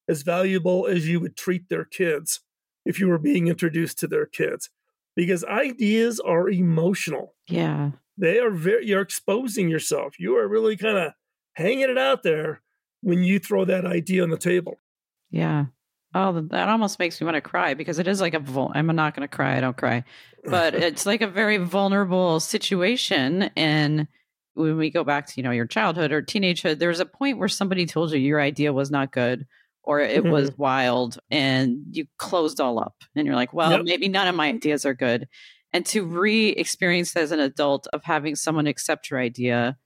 as 0.10 0.24
valuable 0.24 0.88
as 0.88 1.08
you 1.08 1.20
would 1.20 1.38
treat 1.38 1.70
their 1.70 1.86
kids 1.86 2.40
if 2.84 3.00
you 3.00 3.08
were 3.08 3.20
being 3.20 3.48
introduced 3.48 4.00
to 4.00 4.08
their 4.08 4.26
kids. 4.26 4.72
Because 5.16 5.44
ideas 5.44 6.20
are 6.20 6.50
emotional. 6.50 7.36
Yeah. 7.48 7.92
They 8.18 8.40
are 8.40 8.50
very, 8.50 8.88
you're 8.88 9.02
exposing 9.02 9.70
yourself. 9.70 10.16
You 10.18 10.36
are 10.38 10.48
really 10.48 10.78
kind 10.78 10.98
of 10.98 11.12
hanging 11.54 11.92
it 11.92 11.98
out 12.00 12.24
there 12.24 12.64
when 13.02 13.24
you 13.24 13.38
throw 13.38 13.66
that 13.66 13.86
idea 13.86 14.24
on 14.24 14.32
the 14.32 14.38
table. 14.38 14.80
Yeah. 15.30 15.66
Oh, 16.14 16.40
that 16.40 16.70
almost 16.70 16.98
makes 16.98 17.20
me 17.20 17.26
want 17.26 17.36
to 17.36 17.42
cry 17.42 17.74
because 17.74 18.00
it 18.00 18.08
is 18.08 18.22
like 18.22 18.34
a. 18.34 18.40
Vul- 18.40 18.72
I'm 18.74 18.88
not 18.88 19.16
going 19.16 19.28
to 19.28 19.36
cry. 19.36 19.58
I 19.58 19.62
don't 19.62 19.76
cry, 19.76 20.06
but 20.46 20.74
it's 20.76 21.06
like 21.06 21.22
a 21.22 21.28
very 21.28 21.58
vulnerable 21.58 22.40
situation. 22.40 23.50
And 23.58 24.08
when 24.54 24.78
we 24.78 24.90
go 24.90 25.04
back 25.04 25.28
to 25.28 25.34
you 25.36 25.44
know 25.44 25.52
your 25.52 25.66
childhood 25.66 26.14
or 26.14 26.22
teenagehood, 26.22 26.80
there 26.80 26.90
was 26.90 27.02
a 27.02 27.06
point 27.06 27.38
where 27.38 27.50
somebody 27.50 27.86
told 27.86 28.12
you 28.12 28.20
your 28.20 28.40
idea 28.40 28.72
was 28.72 28.90
not 28.90 29.12
good 29.12 29.46
or 29.86 30.00
it 30.00 30.24
mm-hmm. 30.24 30.32
was 30.32 30.58
wild, 30.58 31.20
and 31.30 31.86
you 31.92 32.08
closed 32.18 32.60
all 32.60 32.80
up, 32.80 32.96
and 33.16 33.26
you're 33.26 33.36
like, 33.36 33.54
well, 33.54 33.72
yep. 33.72 33.82
maybe 33.84 34.08
none 34.08 34.28
of 34.28 34.36
my 34.36 34.48
ideas 34.48 34.86
are 34.86 34.96
good. 34.96 35.28
And 35.74 35.86
to 35.88 36.06
re-experience 36.06 37.16
as 37.16 37.32
an 37.32 37.40
adult 37.40 37.88
of 37.94 38.04
having 38.04 38.36
someone 38.36 38.66
accept 38.66 39.12
your 39.12 39.20
idea 39.20 39.78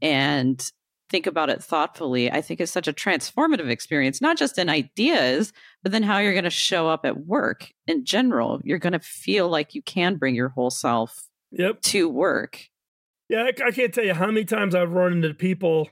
and 0.00 0.62
think 1.12 1.26
about 1.26 1.50
it 1.50 1.62
thoughtfully, 1.62 2.32
I 2.32 2.40
think 2.40 2.60
is 2.60 2.70
such 2.70 2.88
a 2.88 2.92
transformative 2.92 3.68
experience, 3.68 4.22
not 4.22 4.38
just 4.38 4.58
in 4.58 4.70
ideas, 4.70 5.52
but 5.82 5.92
then 5.92 6.02
how 6.02 6.18
you're 6.18 6.32
going 6.32 6.44
to 6.44 6.50
show 6.50 6.88
up 6.88 7.04
at 7.04 7.26
work 7.26 7.70
in 7.86 8.06
general. 8.06 8.60
You're 8.64 8.78
going 8.78 8.94
to 8.94 8.98
feel 8.98 9.48
like 9.48 9.74
you 9.74 9.82
can 9.82 10.16
bring 10.16 10.34
your 10.34 10.48
whole 10.48 10.70
self 10.70 11.28
yep. 11.52 11.82
to 11.82 12.08
work. 12.08 12.64
Yeah, 13.28 13.42
I, 13.42 13.66
I 13.66 13.70
can't 13.70 13.92
tell 13.92 14.04
you 14.04 14.14
how 14.14 14.26
many 14.26 14.46
times 14.46 14.74
I've 14.74 14.92
run 14.92 15.12
into 15.12 15.34
people. 15.34 15.90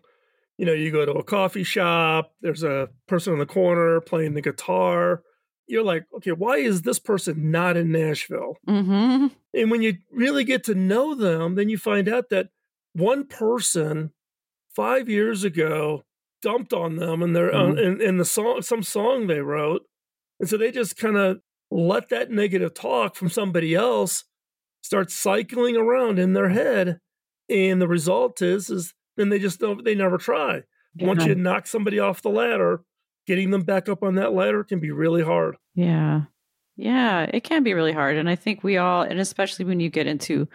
You 0.57 0.65
know, 0.65 0.73
you 0.73 0.91
go 0.91 1.05
to 1.05 1.13
a 1.13 1.23
coffee 1.23 1.65
shop, 1.65 2.33
there's 2.41 2.63
a 2.63 2.89
person 3.07 3.35
in 3.35 3.39
the 3.39 3.47
corner 3.47 4.01
playing 4.01 4.33
the 4.33 4.43
guitar. 4.43 5.23
You're 5.67 5.85
like, 5.85 6.07
okay, 6.17 6.33
why 6.33 6.57
is 6.57 6.83
this 6.83 6.99
person 6.99 7.51
not 7.51 7.77
in 7.77 7.93
Nashville? 7.93 8.57
Mm-hmm. 8.67 9.27
And 9.55 9.71
when 9.71 9.83
you 9.83 9.99
really 10.11 10.45
get 10.45 10.65
to 10.65 10.75
know 10.75 11.15
them, 11.15 11.57
then 11.57 11.69
you 11.69 11.77
find 11.77 12.09
out 12.09 12.31
that 12.31 12.49
one 12.95 13.27
person 13.27 14.13
five 14.75 15.09
years 15.09 15.45
ago 15.45 16.03
dumped 16.43 16.73
on 16.73 16.97
them 16.97 17.23
and 17.23 17.35
their 17.37 17.53
mm-hmm. 17.53 17.79
uh, 17.79 17.83
in, 17.83 18.01
in 18.01 18.17
the 18.17 18.25
song 18.25 18.63
some 18.63 18.83
song 18.83 19.27
they 19.27 19.41
wrote 19.41 19.83
and 20.39 20.49
so 20.49 20.57
they 20.57 20.71
just 20.71 20.97
kind 20.97 21.17
of 21.17 21.41
let 21.71 22.09
that 22.09 22.31
negative 22.31 22.75
talk 22.75 23.15
from 23.15 23.29
somebody 23.29 23.75
else 23.75 24.25
start 24.83 25.11
cycling 25.11 25.77
around 25.77 26.19
in 26.19 26.33
their 26.33 26.49
head 26.49 26.99
and 27.49 27.81
the 27.81 27.89
result 27.89 28.41
is 28.41 28.71
is 28.71 28.95
then 29.17 29.29
they 29.29 29.39
just 29.39 29.61
don't 29.61 29.85
they 29.85 29.95
never 29.95 30.19
try 30.19 30.63
yeah. 30.95 31.07
once 31.07 31.25
you 31.25 31.35
knock 31.35 31.67
somebody 31.67 31.99
off 31.99 32.23
the 32.23 32.31
ladder 32.31 32.83
getting 33.27 33.51
them 33.51 33.63
back 33.63 33.89
up 33.89 34.03
on 34.03 34.15
that 34.15 34.33
ladder 34.33 34.65
can 34.65 34.81
be 34.81 34.91
really 34.91 35.23
hard 35.23 35.57
yeah 35.75 36.23
yeah 36.77 37.27
it 37.35 37.45
can 37.45 37.63
be 37.63 37.75
really 37.75 37.93
hard 37.93 38.17
and 38.17 38.31
i 38.31 38.35
think 38.35 38.65
we 38.65 38.79
all 38.79 39.03
and 39.03 39.21
especially 39.21 39.65
when 39.65 39.81
you 39.81 39.91
get 39.91 40.07
into 40.07 40.49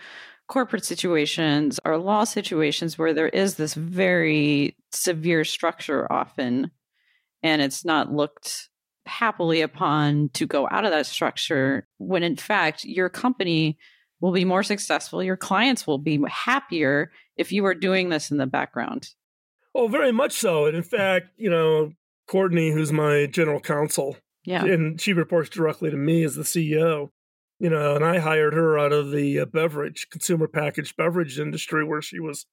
corporate 0.47 0.85
situations 0.85 1.79
or 1.85 1.97
law 1.97 2.23
situations 2.23 2.97
where 2.97 3.13
there 3.13 3.29
is 3.29 3.55
this 3.55 3.73
very 3.73 4.75
severe 4.91 5.43
structure 5.43 6.11
often 6.11 6.69
and 7.41 7.61
it's 7.61 7.83
not 7.83 8.13
looked 8.13 8.69
happily 9.05 9.61
upon 9.61 10.29
to 10.33 10.45
go 10.45 10.67
out 10.69 10.85
of 10.85 10.91
that 10.91 11.05
structure 11.05 11.87
when 11.97 12.23
in 12.23 12.35
fact 12.35 12.83
your 12.83 13.09
company 13.09 13.77
will 14.19 14.31
be 14.31 14.45
more 14.45 14.63
successful 14.63 15.23
your 15.23 15.37
clients 15.37 15.87
will 15.87 15.97
be 15.97 16.19
happier 16.27 17.11
if 17.37 17.51
you 17.51 17.65
are 17.65 17.75
doing 17.75 18.09
this 18.09 18.31
in 18.31 18.37
the 18.37 18.47
background. 18.47 19.09
Oh 19.73 19.87
very 19.87 20.11
much 20.11 20.33
so 20.33 20.65
and 20.65 20.75
in 20.75 20.83
fact 20.83 21.27
you 21.37 21.49
know 21.49 21.91
courtney 22.27 22.71
who's 22.71 22.91
my 22.91 23.27
general 23.27 23.59
counsel 23.59 24.17
yeah. 24.45 24.63
and 24.63 24.99
she 25.01 25.13
reports 25.13 25.49
directly 25.49 25.89
to 25.91 25.97
me 25.97 26.23
as 26.23 26.35
the 26.35 26.43
ceo 26.43 27.09
you 27.59 27.69
know, 27.69 27.95
and 27.95 28.03
I 28.03 28.19
hired 28.19 28.53
her 28.53 28.77
out 28.77 28.91
of 28.91 29.11
the 29.11 29.39
uh, 29.39 29.45
beverage, 29.45 30.07
consumer 30.09 30.47
packaged 30.47 30.97
beverage 30.97 31.39
industry 31.39 31.85
where 31.85 32.01
she 32.01 32.19
was 32.19 32.45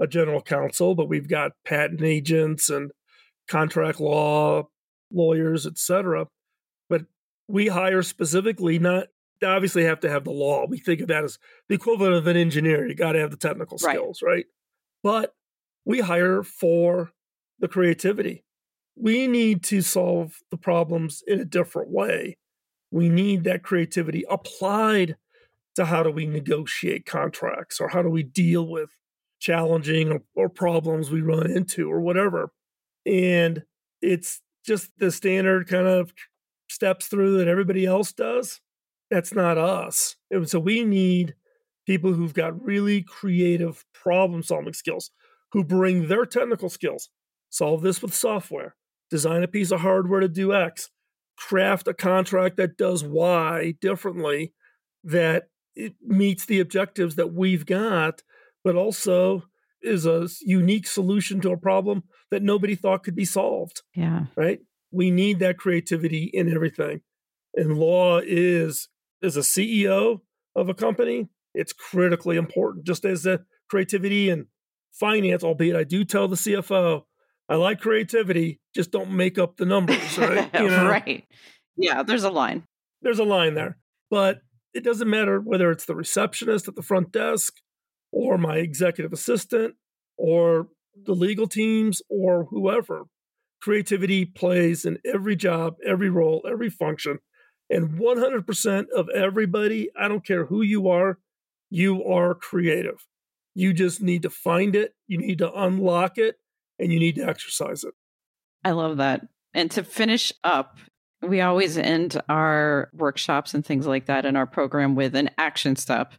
a 0.00 0.06
general 0.06 0.42
counsel, 0.42 0.94
but 0.94 1.08
we've 1.08 1.28
got 1.28 1.52
patent 1.64 2.02
agents 2.02 2.70
and 2.70 2.90
contract 3.48 4.00
law 4.00 4.68
lawyers, 5.12 5.66
etc. 5.66 6.26
But 6.88 7.02
we 7.48 7.68
hire 7.68 8.02
specifically 8.02 8.78
not 8.78 9.06
they 9.40 9.46
obviously 9.46 9.84
have 9.84 10.00
to 10.00 10.08
have 10.08 10.24
the 10.24 10.30
law. 10.30 10.66
We 10.66 10.78
think 10.78 11.02
of 11.02 11.08
that 11.08 11.24
as 11.24 11.38
the 11.68 11.74
equivalent 11.74 12.14
of 12.14 12.26
an 12.26 12.38
engineer. 12.38 12.86
You 12.86 12.94
got 12.94 13.12
to 13.12 13.20
have 13.20 13.30
the 13.30 13.36
technical 13.36 13.76
skills, 13.76 14.22
right. 14.22 14.30
right? 14.30 14.46
But 15.02 15.34
we 15.84 16.00
hire 16.00 16.42
for 16.42 17.12
the 17.58 17.68
creativity. 17.68 18.44
We 18.96 19.26
need 19.26 19.62
to 19.64 19.82
solve 19.82 20.38
the 20.50 20.56
problems 20.56 21.22
in 21.26 21.38
a 21.38 21.44
different 21.44 21.90
way 21.90 22.38
we 22.90 23.08
need 23.08 23.44
that 23.44 23.62
creativity 23.62 24.24
applied 24.30 25.16
to 25.74 25.84
how 25.84 26.02
do 26.02 26.10
we 26.10 26.26
negotiate 26.26 27.06
contracts 27.06 27.80
or 27.80 27.88
how 27.88 28.02
do 28.02 28.08
we 28.08 28.22
deal 28.22 28.66
with 28.66 28.90
challenging 29.38 30.10
or, 30.10 30.22
or 30.34 30.48
problems 30.48 31.10
we 31.10 31.20
run 31.20 31.50
into 31.50 31.90
or 31.90 32.00
whatever. 32.00 32.50
And 33.04 33.62
it's 34.00 34.40
just 34.64 34.90
the 34.98 35.10
standard 35.10 35.68
kind 35.68 35.86
of 35.86 36.12
steps 36.68 37.06
through 37.06 37.38
that 37.38 37.48
everybody 37.48 37.86
else 37.86 38.12
does. 38.12 38.60
That's 39.10 39.34
not 39.34 39.58
us. 39.58 40.16
And 40.30 40.48
so 40.48 40.58
we 40.58 40.84
need 40.84 41.34
people 41.86 42.12
who've 42.12 42.34
got 42.34 42.60
really 42.60 43.02
creative 43.02 43.84
problem 43.94 44.42
solving 44.42 44.72
skills, 44.72 45.10
who 45.52 45.62
bring 45.62 46.08
their 46.08 46.26
technical 46.26 46.68
skills, 46.68 47.08
solve 47.50 47.82
this 47.82 48.02
with 48.02 48.14
software, 48.14 48.74
design 49.10 49.42
a 49.42 49.48
piece 49.48 49.70
of 49.70 49.80
hardware 49.80 50.20
to 50.20 50.28
do 50.28 50.52
X, 50.52 50.90
craft 51.36 51.88
a 51.88 51.94
contract 51.94 52.56
that 52.56 52.76
does 52.76 53.04
Y 53.04 53.74
differently, 53.80 54.52
that 55.04 55.48
it 55.74 55.94
meets 56.02 56.46
the 56.46 56.60
objectives 56.60 57.16
that 57.16 57.32
we've 57.32 57.66
got, 57.66 58.22
but 58.64 58.74
also 58.74 59.44
is 59.82 60.06
a 60.06 60.28
unique 60.40 60.86
solution 60.86 61.40
to 61.40 61.50
a 61.50 61.56
problem 61.56 62.02
that 62.30 62.42
nobody 62.42 62.74
thought 62.74 63.04
could 63.04 63.14
be 63.14 63.24
solved. 63.24 63.82
Yeah. 63.94 64.26
Right? 64.36 64.60
We 64.90 65.10
need 65.10 65.38
that 65.40 65.58
creativity 65.58 66.30
in 66.32 66.52
everything. 66.52 67.02
And 67.54 67.78
law 67.78 68.20
is 68.24 68.88
as 69.22 69.36
a 69.36 69.40
CEO 69.40 70.20
of 70.54 70.68
a 70.68 70.74
company, 70.74 71.28
it's 71.54 71.72
critically 71.72 72.36
important, 72.36 72.86
just 72.86 73.04
as 73.04 73.22
the 73.22 73.44
creativity 73.68 74.30
and 74.30 74.46
finance, 74.92 75.44
albeit 75.44 75.76
I 75.76 75.84
do 75.84 76.04
tell 76.04 76.28
the 76.28 76.36
CFO, 76.36 77.02
I 77.48 77.56
like 77.56 77.80
creativity, 77.80 78.60
just 78.74 78.90
don't 78.90 79.12
make 79.12 79.38
up 79.38 79.56
the 79.56 79.66
numbers, 79.66 80.18
right? 80.18 80.50
You 80.60 80.68
know? 80.68 80.88
right. 80.88 81.24
Yeah, 81.76 82.02
there's 82.02 82.24
a 82.24 82.30
line. 82.30 82.64
There's 83.02 83.18
a 83.18 83.24
line 83.24 83.54
there. 83.54 83.78
But 84.10 84.40
it 84.74 84.84
doesn't 84.84 85.08
matter 85.08 85.40
whether 85.40 85.70
it's 85.70 85.84
the 85.84 85.94
receptionist 85.94 86.68
at 86.68 86.74
the 86.74 86.82
front 86.82 87.12
desk 87.12 87.54
or 88.12 88.38
my 88.38 88.56
executive 88.56 89.12
assistant 89.12 89.74
or 90.16 90.68
the 91.04 91.14
legal 91.14 91.46
teams 91.46 92.02
or 92.08 92.44
whoever. 92.50 93.04
Creativity 93.60 94.24
plays 94.24 94.84
in 94.84 94.98
every 95.04 95.36
job, 95.36 95.76
every 95.84 96.10
role, 96.10 96.44
every 96.48 96.70
function. 96.70 97.18
And 97.68 97.98
100% 97.98 98.86
of 98.94 99.08
everybody, 99.08 99.90
I 99.98 100.08
don't 100.08 100.24
care 100.24 100.46
who 100.46 100.62
you 100.62 100.88
are, 100.88 101.18
you 101.70 102.04
are 102.04 102.34
creative. 102.34 103.06
You 103.54 103.72
just 103.72 104.00
need 104.00 104.22
to 104.22 104.30
find 104.30 104.76
it, 104.76 104.94
you 105.08 105.18
need 105.18 105.38
to 105.38 105.52
unlock 105.52 106.18
it, 106.18 106.36
and 106.78 106.92
you 106.92 106.98
need 106.98 107.16
to 107.16 107.26
exercise 107.26 107.84
it. 107.84 107.94
I 108.64 108.72
love 108.72 108.98
that. 108.98 109.22
And 109.54 109.70
to 109.72 109.84
finish 109.84 110.32
up, 110.44 110.78
we 111.22 111.40
always 111.40 111.78
end 111.78 112.20
our 112.28 112.90
workshops 112.92 113.54
and 113.54 113.64
things 113.64 113.86
like 113.86 114.06
that 114.06 114.26
in 114.26 114.36
our 114.36 114.46
program 114.46 114.94
with 114.94 115.14
an 115.14 115.30
action 115.38 115.76
step. 115.76 116.14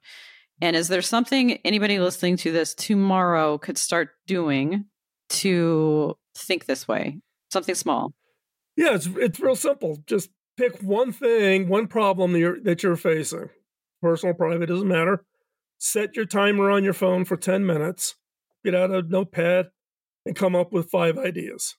And 0.59 0.75
is 0.75 0.87
there 0.87 1.01
something 1.01 1.53
anybody 1.63 1.99
listening 1.99 2.37
to 2.37 2.51
this 2.51 2.73
tomorrow 2.73 3.57
could 3.57 3.77
start 3.77 4.09
doing 4.25 4.85
to 5.29 6.17
think 6.35 6.65
this 6.65 6.87
way? 6.87 7.19
Something 7.51 7.75
small. 7.75 8.13
Yeah, 8.75 8.95
it's 8.95 9.07
it's 9.07 9.39
real 9.39 9.55
simple. 9.55 9.99
Just 10.07 10.29
pick 10.57 10.81
one 10.81 11.11
thing, 11.11 11.67
one 11.67 11.87
problem 11.87 12.33
that 12.33 12.39
you're 12.39 12.59
that 12.61 12.83
you're 12.83 12.95
facing. 12.95 13.49
Personal, 14.01 14.35
private, 14.35 14.67
doesn't 14.67 14.87
matter. 14.87 15.25
Set 15.77 16.15
your 16.15 16.25
timer 16.25 16.71
on 16.71 16.83
your 16.83 16.93
phone 16.93 17.25
for 17.25 17.37
10 17.37 17.65
minutes. 17.65 18.15
Get 18.63 18.75
out 18.75 18.91
a 18.91 19.01
notepad, 19.01 19.67
and 20.27 20.35
come 20.35 20.55
up 20.55 20.73
with 20.73 20.91
five 20.91 21.17
ideas. 21.17 21.77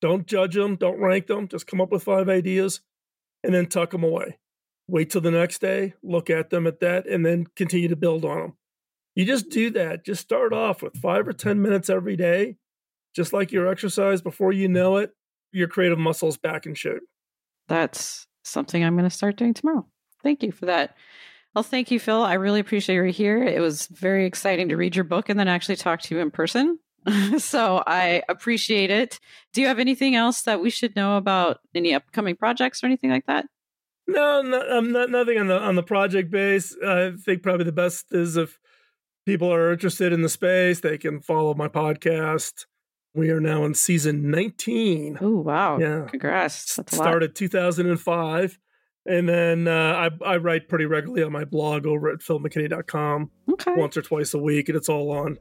Don't 0.00 0.26
judge 0.26 0.54
them, 0.54 0.76
don't 0.76 1.00
rank 1.00 1.26
them, 1.26 1.48
just 1.48 1.66
come 1.66 1.80
up 1.80 1.90
with 1.90 2.04
five 2.04 2.28
ideas 2.28 2.80
and 3.42 3.52
then 3.52 3.66
tuck 3.66 3.90
them 3.90 4.04
away. 4.04 4.38
Wait 4.86 5.10
till 5.10 5.20
the 5.20 5.30
next 5.30 5.60
day, 5.60 5.94
look 6.02 6.30
at 6.30 6.50
them 6.50 6.66
at 6.66 6.80
that, 6.80 7.06
and 7.06 7.26
then 7.26 7.46
continue 7.56 7.88
to 7.88 7.96
build 7.96 8.24
on 8.24 8.40
them. 8.40 8.56
You 9.14 9.24
just 9.24 9.50
do 9.50 9.70
that. 9.70 10.04
Just 10.04 10.22
start 10.22 10.52
off 10.52 10.80
with 10.80 10.96
five 10.96 11.26
or 11.26 11.32
10 11.32 11.60
minutes 11.60 11.90
every 11.90 12.16
day, 12.16 12.56
just 13.14 13.32
like 13.32 13.50
your 13.50 13.66
exercise. 13.66 14.22
Before 14.22 14.52
you 14.52 14.68
know 14.68 14.96
it, 14.96 15.10
your 15.52 15.66
creative 15.66 15.98
muscles 15.98 16.36
back 16.36 16.66
in 16.66 16.74
shape. 16.74 17.02
That's 17.66 18.28
something 18.44 18.82
I'm 18.82 18.94
going 18.94 19.10
to 19.10 19.14
start 19.14 19.36
doing 19.36 19.54
tomorrow. 19.54 19.86
Thank 20.22 20.44
you 20.44 20.52
for 20.52 20.66
that. 20.66 20.96
Well, 21.54 21.64
thank 21.64 21.90
you, 21.90 21.98
Phil. 21.98 22.22
I 22.22 22.34
really 22.34 22.60
appreciate 22.60 22.94
you 22.94 23.12
here. 23.12 23.42
It 23.42 23.60
was 23.60 23.88
very 23.88 24.24
exciting 24.24 24.68
to 24.68 24.76
read 24.76 24.94
your 24.94 25.04
book 25.04 25.28
and 25.28 25.38
then 25.38 25.48
actually 25.48 25.76
talk 25.76 26.00
to 26.02 26.14
you 26.14 26.20
in 26.20 26.30
person. 26.30 26.78
so 27.38 27.82
I 27.86 28.22
appreciate 28.28 28.90
it. 28.90 29.20
Do 29.52 29.60
you 29.60 29.66
have 29.66 29.78
anything 29.78 30.14
else 30.14 30.42
that 30.42 30.60
we 30.60 30.70
should 30.70 30.96
know 30.96 31.16
about 31.16 31.58
any 31.74 31.94
upcoming 31.94 32.36
projects 32.36 32.82
or 32.82 32.86
anything 32.86 33.10
like 33.10 33.26
that? 33.26 33.46
No, 34.06 34.40
no 34.42 34.78
um, 34.78 34.92
not, 34.92 35.10
nothing 35.10 35.38
on 35.38 35.48
the 35.48 35.58
on 35.58 35.74
the 35.76 35.82
project 35.82 36.30
base. 36.30 36.74
I 36.84 37.12
think 37.22 37.42
probably 37.42 37.64
the 37.64 37.72
best 37.72 38.06
is 38.12 38.36
if 38.36 38.58
people 39.26 39.52
are 39.52 39.72
interested 39.72 40.12
in 40.12 40.22
the 40.22 40.28
space, 40.28 40.80
they 40.80 40.96
can 40.96 41.20
follow 41.20 41.52
my 41.54 41.68
podcast. 41.68 42.64
We 43.14 43.30
are 43.30 43.40
now 43.40 43.64
in 43.64 43.74
season 43.74 44.30
19. 44.30 45.18
Oh, 45.20 45.40
wow. 45.40 45.78
Yeah. 45.78 46.06
Congrats. 46.08 46.76
That's 46.76 46.94
Started 46.94 47.34
2005. 47.34 48.58
And 49.06 49.28
then 49.28 49.66
uh, 49.66 50.08
I, 50.22 50.32
I 50.34 50.36
write 50.36 50.68
pretty 50.68 50.84
regularly 50.84 51.22
on 51.22 51.32
my 51.32 51.44
blog 51.44 51.86
over 51.86 52.10
at 52.10 52.20
philmckinney.com 52.20 53.30
okay. 53.52 53.72
once 53.74 53.96
or 53.96 54.02
twice 54.02 54.34
a 54.34 54.38
week. 54.38 54.68
And 54.68 54.76
it's 54.76 54.88
all 54.88 55.10
on 55.10 55.38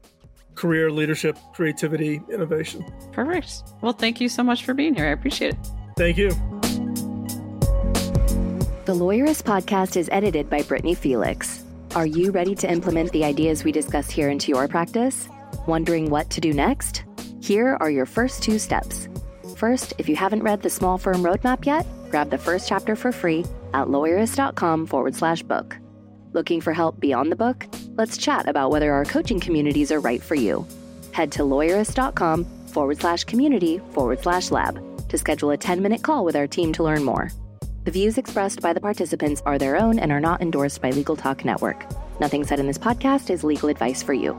career, 0.58 0.92
leadership, 0.92 1.38
creativity, 1.54 2.22
innovation. 2.32 2.84
Perfect. 3.12 3.64
Well, 3.82 3.94
thank 3.94 4.20
you 4.20 4.28
so 4.28 4.44
much 4.44 4.66
for 4.66 4.74
being 4.74 4.96
here. 4.96 5.06
I 5.06 5.12
appreciate 5.12 5.54
it. 5.54 5.70
Thank 5.96 6.18
you. 6.18 6.32
The 8.86 8.96
Lawyerist 8.96 9.44
podcast 9.44 9.98
is 9.98 10.10
edited 10.12 10.50
by 10.50 10.62
Brittany 10.64 10.96
Felix. 10.96 11.64
Are 11.96 12.06
you 12.06 12.32
ready 12.32 12.56
to 12.56 12.72
implement 12.72 13.12
the 13.12 13.26
ideas 13.26 13.64
we 13.64 13.72
discuss 13.72 14.10
here 14.10 14.30
into 14.30 14.50
your 14.50 14.68
practice? 14.68 15.30
Wondering 15.68 16.10
what 16.10 16.30
to 16.32 16.42
do 16.42 16.54
next? 16.54 17.04
Here 17.42 17.78
are 17.80 17.90
your 17.90 18.06
first 18.06 18.44
two 18.44 18.60
steps. 18.60 19.08
First, 19.58 19.94
if 19.98 20.08
you 20.08 20.16
haven't 20.16 20.44
read 20.44 20.62
the 20.62 20.70
Small 20.70 20.98
Firm 20.98 21.18
Roadmap 21.18 21.66
yet, 21.66 21.86
grab 22.10 22.30
the 22.30 22.38
first 22.38 22.70
chapter 22.70 22.96
for 22.96 23.12
free 23.12 23.46
at 23.74 23.88
lawyerist.com 23.88 24.86
forward 24.86 25.16
slash 25.16 25.44
book. 25.44 25.78
Looking 26.34 26.62
for 26.62 26.74
help 26.74 27.00
beyond 27.00 27.32
the 27.32 27.36
book? 27.36 27.66
Let's 27.98 28.16
chat 28.20 28.48
about 28.48 28.70
whether 28.70 28.94
our 28.94 29.06
coaching 29.06 29.40
communities 29.40 29.92
are 29.92 30.00
right 30.00 30.22
for 30.22 30.36
you. 30.36 30.68
Head 31.14 31.32
to 31.32 31.42
lawyerist.com 31.42 32.46
forward 32.68 33.00
slash 33.00 33.24
community 33.24 33.82
forward 33.92 34.22
slash 34.22 34.52
lab 34.52 34.80
to 35.10 35.18
schedule 35.18 35.50
a 35.50 35.58
10 35.58 35.82
minute 35.82 36.04
call 36.04 36.24
with 36.24 36.36
our 36.36 36.46
team 36.46 36.72
to 36.74 36.84
learn 36.84 37.04
more. 37.04 37.32
The 37.86 37.92
views 37.92 38.20
expressed 38.20 38.62
by 38.62 38.74
the 38.74 38.80
participants 38.80 39.42
are 39.48 39.58
their 39.58 39.78
own 39.78 39.98
and 39.98 40.12
are 40.12 40.20
not 40.20 40.42
endorsed 40.42 40.80
by 40.80 40.92
Legal 40.92 41.16
Talk 41.16 41.44
Network. 41.44 41.88
Nothing 42.20 42.46
said 42.46 42.60
in 42.60 42.68
this 42.68 42.78
podcast 42.78 43.32
is 43.32 43.44
legal 43.44 43.70
advice 43.70 44.04
for 44.04 44.14
you. 44.14 44.38